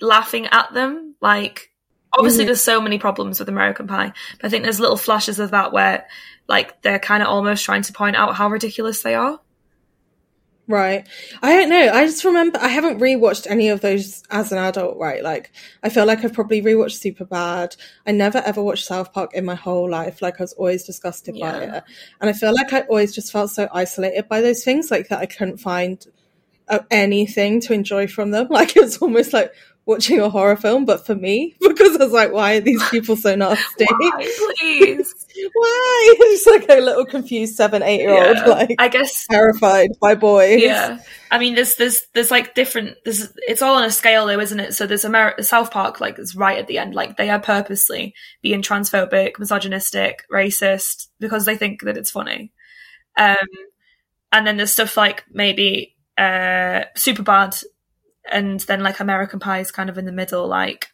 laughing 0.00 0.46
at 0.46 0.72
them. 0.72 1.14
Like 1.20 1.70
obviously, 2.16 2.44
Mhm. 2.44 2.48
there's 2.48 2.60
so 2.62 2.80
many 2.80 2.98
problems 2.98 3.38
with 3.38 3.48
American 3.48 3.86
Pie, 3.86 4.12
but 4.40 4.46
I 4.46 4.48
think 4.48 4.62
there's 4.64 4.80
little 4.80 4.96
flashes 4.96 5.38
of 5.38 5.50
that 5.52 5.72
where 5.72 6.06
like 6.48 6.80
they're 6.82 6.98
kind 6.98 7.22
of 7.22 7.28
almost 7.28 7.64
trying 7.64 7.82
to 7.82 7.92
point 7.92 8.16
out 8.16 8.34
how 8.34 8.48
ridiculous 8.48 9.02
they 9.02 9.14
are. 9.14 9.38
Right. 10.68 11.08
I 11.42 11.56
don't 11.56 11.70
know. 11.70 11.90
I 11.92 12.04
just 12.04 12.24
remember 12.24 12.58
I 12.60 12.68
haven't 12.68 13.00
rewatched 13.00 13.46
any 13.48 13.70
of 13.70 13.80
those 13.80 14.22
as 14.30 14.52
an 14.52 14.58
adult, 14.58 14.98
right? 14.98 15.22
Like 15.22 15.50
I 15.82 15.88
feel 15.88 16.04
like 16.04 16.22
I've 16.22 16.34
probably 16.34 16.60
rewatched 16.60 17.00
Superbad. 17.00 17.78
I 18.06 18.12
never 18.12 18.38
ever 18.38 18.62
watched 18.62 18.84
South 18.84 19.14
Park 19.14 19.32
in 19.32 19.46
my 19.46 19.54
whole 19.54 19.90
life. 19.90 20.20
Like 20.20 20.38
I 20.38 20.42
was 20.42 20.52
always 20.52 20.84
disgusted 20.84 21.40
by 21.40 21.58
it. 21.62 21.84
And 22.20 22.28
I 22.28 22.34
feel 22.34 22.52
like 22.52 22.74
I 22.74 22.82
always 22.82 23.14
just 23.14 23.32
felt 23.32 23.50
so 23.50 23.66
isolated 23.72 24.28
by 24.28 24.42
those 24.42 24.62
things, 24.62 24.90
like 24.90 25.08
that 25.08 25.20
I 25.20 25.26
couldn't 25.26 25.56
find 25.56 26.04
uh, 26.68 26.80
anything 26.90 27.62
to 27.62 27.72
enjoy 27.72 28.06
from 28.06 28.30
them. 28.30 28.48
Like 28.58 28.76
it 28.76 28.82
was 28.82 28.98
almost 28.98 29.32
like 29.32 29.52
watching 29.86 30.20
a 30.20 30.28
horror 30.28 30.56
film, 30.56 30.84
but 30.84 31.06
for 31.06 31.14
me, 31.14 31.56
because 31.60 31.96
I 31.96 32.04
was 32.04 32.12
like, 32.12 32.30
why 32.30 32.56
are 32.56 32.60
these 32.60 32.86
people 32.90 33.16
so 33.16 33.34
nasty? 33.36 33.86
Why, 33.88 34.54
please? 34.58 35.26
Why? 35.52 36.14
Just 36.18 36.46
like 36.46 36.68
a 36.68 36.80
little 36.80 37.04
confused 37.06 37.54
seven, 37.56 37.82
eight 37.82 38.00
year 38.00 38.10
old, 38.10 38.36
Yeah. 38.36 38.44
like 38.46 38.74
I 38.78 38.88
guess 38.88 39.26
terrified 39.26 39.90
by 40.00 40.14
boys. 40.14 40.60
Yeah, 40.62 40.98
I 41.30 41.38
mean, 41.38 41.54
there's 41.54 41.76
there's 41.76 42.06
there's 42.14 42.30
like 42.30 42.54
different. 42.54 42.96
There's 43.04 43.32
it's 43.46 43.62
all 43.62 43.76
on 43.76 43.84
a 43.84 43.90
scale 43.90 44.26
though, 44.26 44.40
isn't 44.40 44.60
it? 44.60 44.74
So 44.74 44.86
there's 44.86 45.04
Amer- 45.04 45.42
South 45.42 45.70
Park, 45.70 46.00
like 46.00 46.18
is 46.18 46.34
right 46.36 46.58
at 46.58 46.66
the 46.66 46.78
end. 46.78 46.94
Like 46.94 47.16
they 47.16 47.30
are 47.30 47.40
purposely 47.40 48.14
being 48.42 48.62
transphobic, 48.62 49.38
misogynistic, 49.38 50.24
racist 50.32 51.08
because 51.20 51.44
they 51.44 51.56
think 51.56 51.82
that 51.82 51.96
it's 51.96 52.10
funny. 52.10 52.52
Um, 53.16 53.36
and 54.32 54.46
then 54.46 54.56
there's 54.56 54.72
stuff 54.72 54.96
like 54.96 55.24
maybe 55.30 55.96
uh 56.16 56.84
Superbad, 56.96 57.64
and 58.30 58.60
then 58.60 58.82
like 58.82 59.00
American 59.00 59.40
Pie 59.40 59.60
is 59.60 59.70
kind 59.70 59.88
of 59.90 59.98
in 59.98 60.04
the 60.04 60.12
middle. 60.12 60.46
Like 60.46 60.88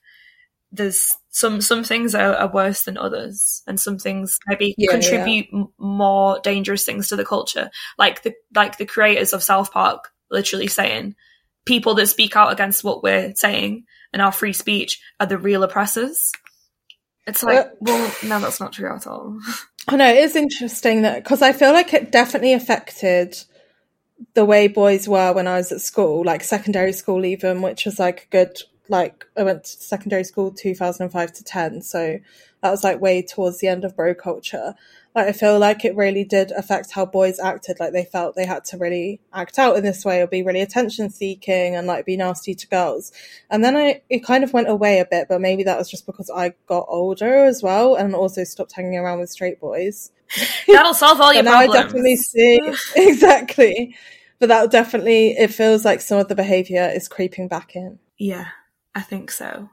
there's 0.72 1.16
some 1.34 1.60
some 1.60 1.82
things 1.82 2.14
are, 2.14 2.36
are 2.36 2.52
worse 2.52 2.82
than 2.82 2.96
others, 2.96 3.64
and 3.66 3.78
some 3.80 3.98
things 3.98 4.38
maybe 4.46 4.72
Yeah, 4.78 4.92
contribute 4.92 5.46
m- 5.52 5.68
more 5.78 6.38
dangerous 6.44 6.84
things 6.84 7.08
to 7.08 7.16
the 7.16 7.24
culture. 7.24 7.70
Like 7.98 8.22
the 8.22 8.34
like 8.54 8.78
the 8.78 8.86
creators 8.86 9.32
of 9.32 9.42
South 9.42 9.72
Park 9.72 10.12
literally 10.30 10.68
saying 10.68 11.16
people 11.64 11.94
that 11.96 12.06
speak 12.06 12.36
out 12.36 12.52
against 12.52 12.84
what 12.84 13.02
we're 13.02 13.34
saying 13.34 13.84
and 14.12 14.22
our 14.22 14.30
free 14.30 14.52
speech 14.52 15.00
are 15.18 15.26
the 15.26 15.36
real 15.36 15.64
oppressors. 15.64 16.30
It's 17.26 17.42
like, 17.42 17.68
well, 17.80 18.14
no, 18.22 18.38
that's 18.38 18.60
not 18.60 18.72
true 18.72 18.94
at 18.94 19.08
all. 19.08 19.40
I 19.88 19.96
know 19.96 20.08
it 20.08 20.18
is 20.18 20.36
interesting 20.36 21.02
that 21.02 21.24
because 21.24 21.42
I 21.42 21.52
feel 21.52 21.72
like 21.72 21.92
it 21.92 22.12
definitely 22.12 22.52
affected 22.52 23.36
the 24.34 24.44
way 24.44 24.68
boys 24.68 25.08
were 25.08 25.32
when 25.32 25.48
I 25.48 25.56
was 25.56 25.72
at 25.72 25.80
school, 25.80 26.22
like 26.24 26.44
secondary 26.44 26.92
school, 26.92 27.24
even, 27.24 27.60
which 27.60 27.86
was 27.86 27.98
like 27.98 28.22
a 28.22 28.30
good, 28.30 28.62
like, 28.88 29.26
I 29.36 29.42
went 29.42 29.64
to 29.64 29.70
secondary 29.70 30.24
school 30.24 30.50
2005 30.50 31.32
to 31.32 31.44
10. 31.44 31.82
So 31.82 32.18
that 32.62 32.70
was 32.70 32.84
like 32.84 33.00
way 33.00 33.22
towards 33.22 33.58
the 33.58 33.68
end 33.68 33.84
of 33.84 33.96
bro 33.96 34.14
culture. 34.14 34.74
Like, 35.14 35.28
I 35.28 35.32
feel 35.32 35.58
like 35.60 35.84
it 35.84 35.94
really 35.94 36.24
did 36.24 36.50
affect 36.50 36.90
how 36.90 37.06
boys 37.06 37.38
acted. 37.38 37.78
Like, 37.78 37.92
they 37.92 38.04
felt 38.04 38.34
they 38.34 38.46
had 38.46 38.64
to 38.66 38.78
really 38.78 39.20
act 39.32 39.58
out 39.58 39.76
in 39.76 39.84
this 39.84 40.04
way 40.04 40.20
or 40.20 40.26
be 40.26 40.42
really 40.42 40.60
attention 40.60 41.08
seeking 41.08 41.76
and 41.76 41.86
like 41.86 42.04
be 42.04 42.16
nasty 42.16 42.54
to 42.54 42.68
girls. 42.68 43.12
And 43.48 43.64
then 43.64 43.76
I, 43.76 44.02
it 44.10 44.24
kind 44.24 44.42
of 44.42 44.52
went 44.52 44.68
away 44.68 44.98
a 44.98 45.06
bit, 45.06 45.28
but 45.28 45.40
maybe 45.40 45.62
that 45.64 45.78
was 45.78 45.88
just 45.90 46.04
because 46.04 46.30
I 46.34 46.54
got 46.66 46.86
older 46.88 47.44
as 47.44 47.62
well 47.62 47.94
and 47.94 48.14
also 48.14 48.42
stopped 48.44 48.72
hanging 48.72 48.98
around 48.98 49.20
with 49.20 49.30
straight 49.30 49.60
boys. 49.60 50.10
That'll 50.66 50.94
solve 50.94 51.20
all 51.20 51.32
your 51.32 51.42
But 51.44 51.50
now 51.50 51.58
problems. 51.58 51.78
I 51.78 51.82
definitely 51.82 52.16
see 52.16 52.60
exactly. 52.96 53.96
But 54.40 54.48
that 54.48 54.70
definitely 54.70 55.30
it 55.30 55.54
feels 55.54 55.84
like 55.84 56.00
some 56.00 56.18
of 56.18 56.28
the 56.28 56.34
behavior 56.34 56.90
is 56.92 57.08
creeping 57.08 57.48
back 57.48 57.76
in. 57.76 57.98
Yeah, 58.18 58.48
I 58.94 59.00
think 59.02 59.30
so. 59.30 59.70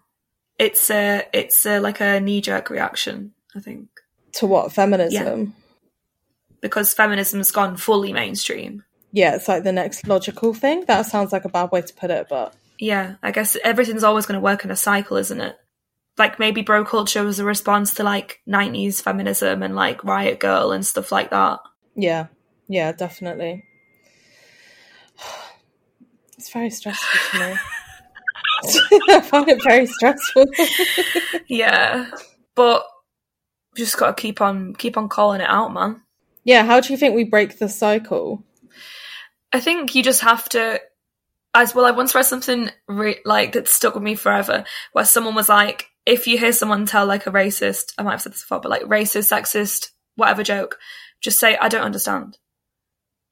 It's 0.60 0.90
a, 0.90 1.28
it's 1.34 1.66
a, 1.66 1.80
like 1.80 2.02
a 2.02 2.20
knee 2.20 2.42
jerk 2.42 2.70
reaction, 2.70 3.34
I 3.56 3.60
think, 3.60 3.90
To 4.34 4.46
what 4.48 4.72
feminism? 4.72 5.56
because 6.62 6.94
feminism's 6.94 7.52
gone 7.52 7.76
fully 7.78 8.14
mainstream. 8.14 8.84
Yeah. 9.12 9.36
it's 9.36 9.48
like 9.48 9.64
the 9.64 9.72
next 9.72 10.08
logical 10.08 10.54
thing. 10.54 10.86
That 10.88 11.08
sounds 11.08 11.32
like 11.32 11.44
a 11.46 11.50
bad 11.50 11.72
way 11.72 11.82
to 11.82 11.94
put 11.94 12.12
it, 12.12 12.28
but 12.30 12.54
Yeah, 12.78 13.16
I 13.24 13.32
guess 13.32 13.58
everything's 13.64 14.04
always 14.04 14.26
going 14.28 14.40
to 14.40 14.44
work 14.44 14.64
in 14.64 14.70
a 14.72 14.76
cycle, 14.76 15.18
isn't 15.18 15.42
it? 15.42 15.58
Like 16.18 16.38
maybe 16.38 16.62
bro 16.62 16.86
culture 16.86 17.24
was 17.24 17.40
a 17.40 17.46
response 17.46 17.96
to 17.96 18.04
like 18.04 18.42
90s 18.48 19.02
feminism 19.02 19.64
and 19.64 19.76
like 19.76 20.04
Riot 20.04 20.40
Grrrl 20.40 20.76
and 20.76 20.86
stuff 20.86 21.12
like 21.12 21.32
that. 21.32 21.60
yeah, 21.96 22.28
yeah, 22.68 22.92
definitely. 22.92 23.66
It's 26.38 26.52
very 26.52 26.72
stressful 26.72 27.40
to 27.40 27.50
me. 27.52 27.56
I 29.10 29.22
find 29.30 29.48
it 29.50 29.64
very 29.64 29.86
stressful. 29.88 30.46
Yeah, 31.48 32.10
but 32.56 32.86
just 33.76 33.98
got 33.98 34.16
to 34.16 34.22
keep 34.22 34.40
on 34.42 34.74
keep 34.76 34.96
on 34.98 35.10
calling 35.10 35.42
it 35.42 35.50
out, 35.50 35.74
man. 35.74 36.02
yeah, 36.44 36.64
how 36.64 36.80
do 36.80 36.94
you 36.94 36.98
think 36.98 37.14
we 37.16 37.24
break 37.26 37.58
the 37.60 37.68
cycle? 37.70 38.44
I 39.52 39.60
think 39.60 39.96
you 39.96 40.04
just 40.04 40.22
have 40.22 40.48
to. 40.50 40.80
As 41.54 41.76
well, 41.76 41.84
I 41.86 41.92
once 41.92 42.16
read 42.16 42.24
something 42.26 42.70
re- 42.88 43.20
like 43.26 43.52
that 43.54 43.68
stuck 43.68 43.94
with 43.96 44.04
me 44.04 44.16
forever, 44.16 44.64
where 44.94 45.04
someone 45.04 45.36
was 45.36 45.50
like, 45.50 45.90
"If 46.06 46.26
you 46.28 46.38
hear 46.38 46.54
someone 46.54 46.86
tell 46.86 47.06
like 47.06 47.28
a 47.28 47.32
racist, 47.32 47.92
I 47.98 48.04
might 48.04 48.12
have 48.12 48.22
said 48.22 48.32
this 48.32 48.42
before, 48.44 48.62
but 48.62 48.70
like 48.72 48.84
racist, 48.84 49.30
sexist, 49.30 49.88
whatever 50.16 50.44
joke, 50.44 50.78
just 51.20 51.38
say 51.42 51.58
I 51.58 51.68
don't 51.68 51.84
understand," 51.84 52.38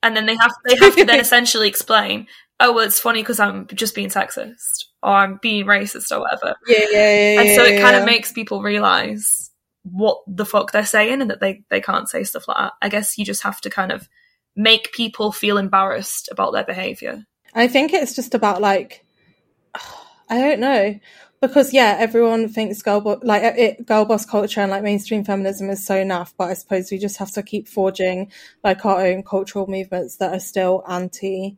and 0.03 0.17
then 0.17 0.25
they 0.25 0.35
have 0.35 0.51
they 0.67 0.75
have 0.75 0.95
to 0.97 1.05
then 1.05 1.19
essentially 1.21 1.69
explain, 1.69 2.27
"Oh, 2.59 2.73
well, 2.73 2.85
it's 2.85 2.99
funny 2.99 3.21
because 3.21 3.39
I'm 3.39 3.67
just 3.67 3.95
being 3.95 4.09
sexist 4.09 4.83
or 5.01 5.11
I'm 5.11 5.39
being 5.41 5.65
racist 5.65 6.15
or 6.15 6.21
whatever," 6.21 6.55
Yeah, 6.67 6.85
yeah, 6.91 7.33
yeah. 7.33 7.41
and 7.41 7.49
so 7.55 7.63
it 7.63 7.81
kind 7.81 7.95
yeah. 7.95 7.99
of 7.99 8.05
makes 8.05 8.31
people 8.31 8.61
realize 8.61 9.51
what 9.83 10.19
the 10.27 10.45
fuck 10.45 10.71
they're 10.71 10.85
saying 10.85 11.21
and 11.21 11.29
that 11.31 11.39
they 11.39 11.63
they 11.69 11.81
can't 11.81 12.09
say 12.09 12.23
stuff 12.23 12.47
like 12.47 12.57
that. 12.57 12.73
I 12.81 12.89
guess 12.89 13.17
you 13.17 13.25
just 13.25 13.43
have 13.43 13.61
to 13.61 13.69
kind 13.69 13.91
of 13.91 14.09
make 14.55 14.91
people 14.91 15.31
feel 15.31 15.57
embarrassed 15.57 16.29
about 16.31 16.53
their 16.53 16.65
behavior. 16.65 17.25
I 17.53 17.67
think 17.67 17.93
it's 17.93 18.15
just 18.15 18.35
about 18.35 18.61
like 18.61 19.05
I 20.29 20.39
don't 20.39 20.59
know 20.59 20.99
because 21.41 21.73
yeah, 21.73 21.95
everyone 21.99 22.49
thinks 22.49 22.81
girl 22.81 23.01
bo- 23.01 23.19
like 23.23 23.43
uh, 23.43 23.53
it, 23.55 23.85
girl 23.85 24.05
boss 24.05 24.25
culture 24.25 24.61
and 24.61 24.71
like 24.71 24.83
mainstream 24.83 25.23
feminism 25.23 25.69
is 25.69 25.85
so 25.85 26.03
naff, 26.03 26.33
but 26.37 26.49
I 26.49 26.53
suppose 26.53 26.91
we 26.91 26.97
just 26.97 27.17
have 27.17 27.31
to 27.31 27.43
keep 27.43 27.67
forging 27.67 28.31
like 28.63 28.85
our 28.85 29.05
own 29.05 29.23
cultural 29.23 29.67
movements 29.67 30.17
that 30.17 30.33
are 30.33 30.39
still 30.39 30.83
anti 30.87 31.57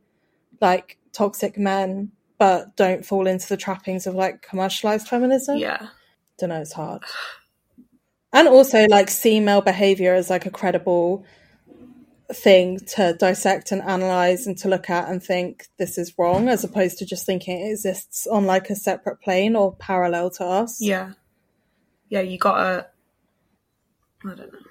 like 0.61 0.97
toxic 1.13 1.57
men, 1.57 2.11
but 2.41 2.75
don't 2.75 3.05
fall 3.05 3.27
into 3.27 3.47
the 3.47 3.55
trappings 3.55 4.07
of 4.07 4.15
like 4.15 4.41
commercialized 4.41 5.07
feminism. 5.07 5.57
Yeah. 5.57 5.89
don't 6.39 6.49
know, 6.49 6.59
it's 6.59 6.73
hard. 6.73 7.03
And 8.33 8.47
also 8.47 8.87
like 8.87 9.11
see 9.11 9.39
male 9.39 9.61
behavior 9.61 10.15
as 10.15 10.31
like 10.31 10.47
a 10.47 10.49
credible 10.49 11.23
thing 12.33 12.79
to 12.95 13.13
dissect 13.13 13.71
and 13.71 13.83
analyze 13.83 14.47
and 14.47 14.57
to 14.57 14.69
look 14.69 14.89
at 14.89 15.07
and 15.07 15.21
think 15.21 15.67
this 15.77 15.99
is 15.99 16.15
wrong 16.17 16.49
as 16.49 16.63
opposed 16.63 16.97
to 16.97 17.05
just 17.05 17.27
thinking 17.27 17.61
it 17.61 17.69
exists 17.69 18.25
on 18.25 18.47
like 18.47 18.71
a 18.71 18.75
separate 18.75 19.21
plane 19.21 19.55
or 19.55 19.75
parallel 19.75 20.31
to 20.31 20.43
us. 20.43 20.81
Yeah. 20.81 21.11
Yeah, 22.09 22.21
you 22.21 22.39
gotta. 22.39 22.87
I 24.25 24.29
don't 24.29 24.51
know. 24.51 24.70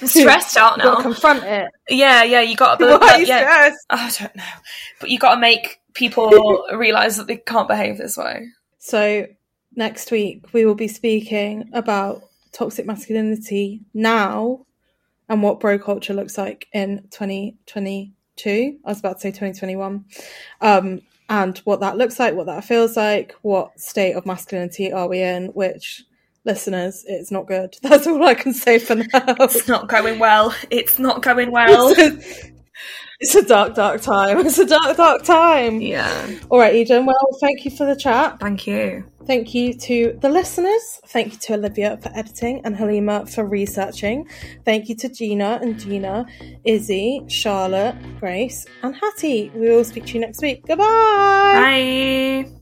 I'm 0.00 0.08
stressed 0.08 0.56
out 0.56 0.78
now. 0.78 1.00
confront 1.00 1.44
it. 1.44 1.70
Yeah, 1.88 2.22
yeah, 2.22 2.40
you 2.40 2.56
gotta. 2.56 2.84
Why 3.00 3.14
are 3.14 3.22
yeah, 3.22 3.38
stressed? 3.38 3.86
I 3.90 4.10
don't 4.18 4.36
know, 4.36 4.44
but 5.00 5.10
you 5.10 5.18
gotta 5.18 5.40
make 5.40 5.80
people 5.94 6.64
realize 6.74 7.16
that 7.16 7.26
they 7.26 7.36
can't 7.36 7.68
behave 7.68 7.98
this 7.98 8.16
way. 8.16 8.48
So 8.78 9.26
next 9.74 10.10
week 10.10 10.52
we 10.52 10.64
will 10.64 10.74
be 10.74 10.88
speaking 10.88 11.70
about 11.72 12.24
toxic 12.52 12.86
masculinity 12.86 13.80
now 13.94 14.66
and 15.28 15.42
what 15.42 15.60
bro 15.60 15.78
culture 15.78 16.14
looks 16.14 16.36
like 16.36 16.68
in 16.72 17.06
2022. 17.10 18.78
I 18.84 18.88
was 18.88 19.00
about 19.00 19.16
to 19.16 19.20
say 19.20 19.30
2021. 19.30 20.04
Um, 20.60 21.02
and 21.28 21.56
what 21.58 21.80
that 21.80 21.96
looks 21.96 22.18
like, 22.18 22.34
what 22.34 22.46
that 22.46 22.64
feels 22.64 22.96
like, 22.96 23.34
what 23.42 23.78
state 23.80 24.14
of 24.14 24.26
masculinity 24.26 24.92
are 24.92 25.08
we 25.08 25.22
in, 25.22 25.46
which 25.48 26.04
listeners, 26.44 27.04
it's 27.06 27.30
not 27.30 27.46
good. 27.46 27.76
That's 27.82 28.06
all 28.06 28.22
I 28.24 28.34
can 28.34 28.52
say 28.54 28.78
for 28.78 28.96
now. 28.96 29.06
It's 29.12 29.68
not 29.68 29.88
going 29.88 30.18
well. 30.18 30.54
It's 30.70 30.98
not 30.98 31.22
going 31.22 31.50
well. 31.50 31.94
it's 33.20 33.34
a 33.34 33.42
dark, 33.42 33.74
dark 33.74 34.00
time. 34.00 34.38
It's 34.46 34.58
a 34.58 34.66
dark, 34.66 34.96
dark 34.96 35.22
time. 35.22 35.80
yeah. 35.80 36.30
All 36.50 36.58
right, 36.58 36.74
Eden. 36.74 37.06
Well, 37.06 37.28
thank 37.40 37.64
you 37.64 37.70
for 37.70 37.86
the 37.86 37.96
chat. 37.96 38.40
Thank 38.40 38.66
you. 38.66 39.04
Thank 39.26 39.54
you 39.54 39.72
to 39.74 40.18
the 40.20 40.28
listeners. 40.28 41.00
Thank 41.06 41.32
you 41.32 41.38
to 41.38 41.54
Olivia 41.54 41.96
for 42.02 42.10
editing 42.14 42.60
and 42.64 42.76
Halima 42.76 43.26
for 43.26 43.44
researching. 43.46 44.28
Thank 44.64 44.88
you 44.88 44.96
to 44.96 45.08
Gina 45.08 45.60
and 45.62 45.78
Gina, 45.78 46.26
Izzy, 46.64 47.22
Charlotte, 47.28 47.94
Grace, 48.18 48.66
and 48.82 48.96
Hattie. 48.96 49.50
We 49.54 49.68
will 49.68 49.84
speak 49.84 50.06
to 50.06 50.14
you 50.14 50.20
next 50.20 50.42
week. 50.42 50.66
Goodbye. 50.66 50.84
Bye. 52.44 52.61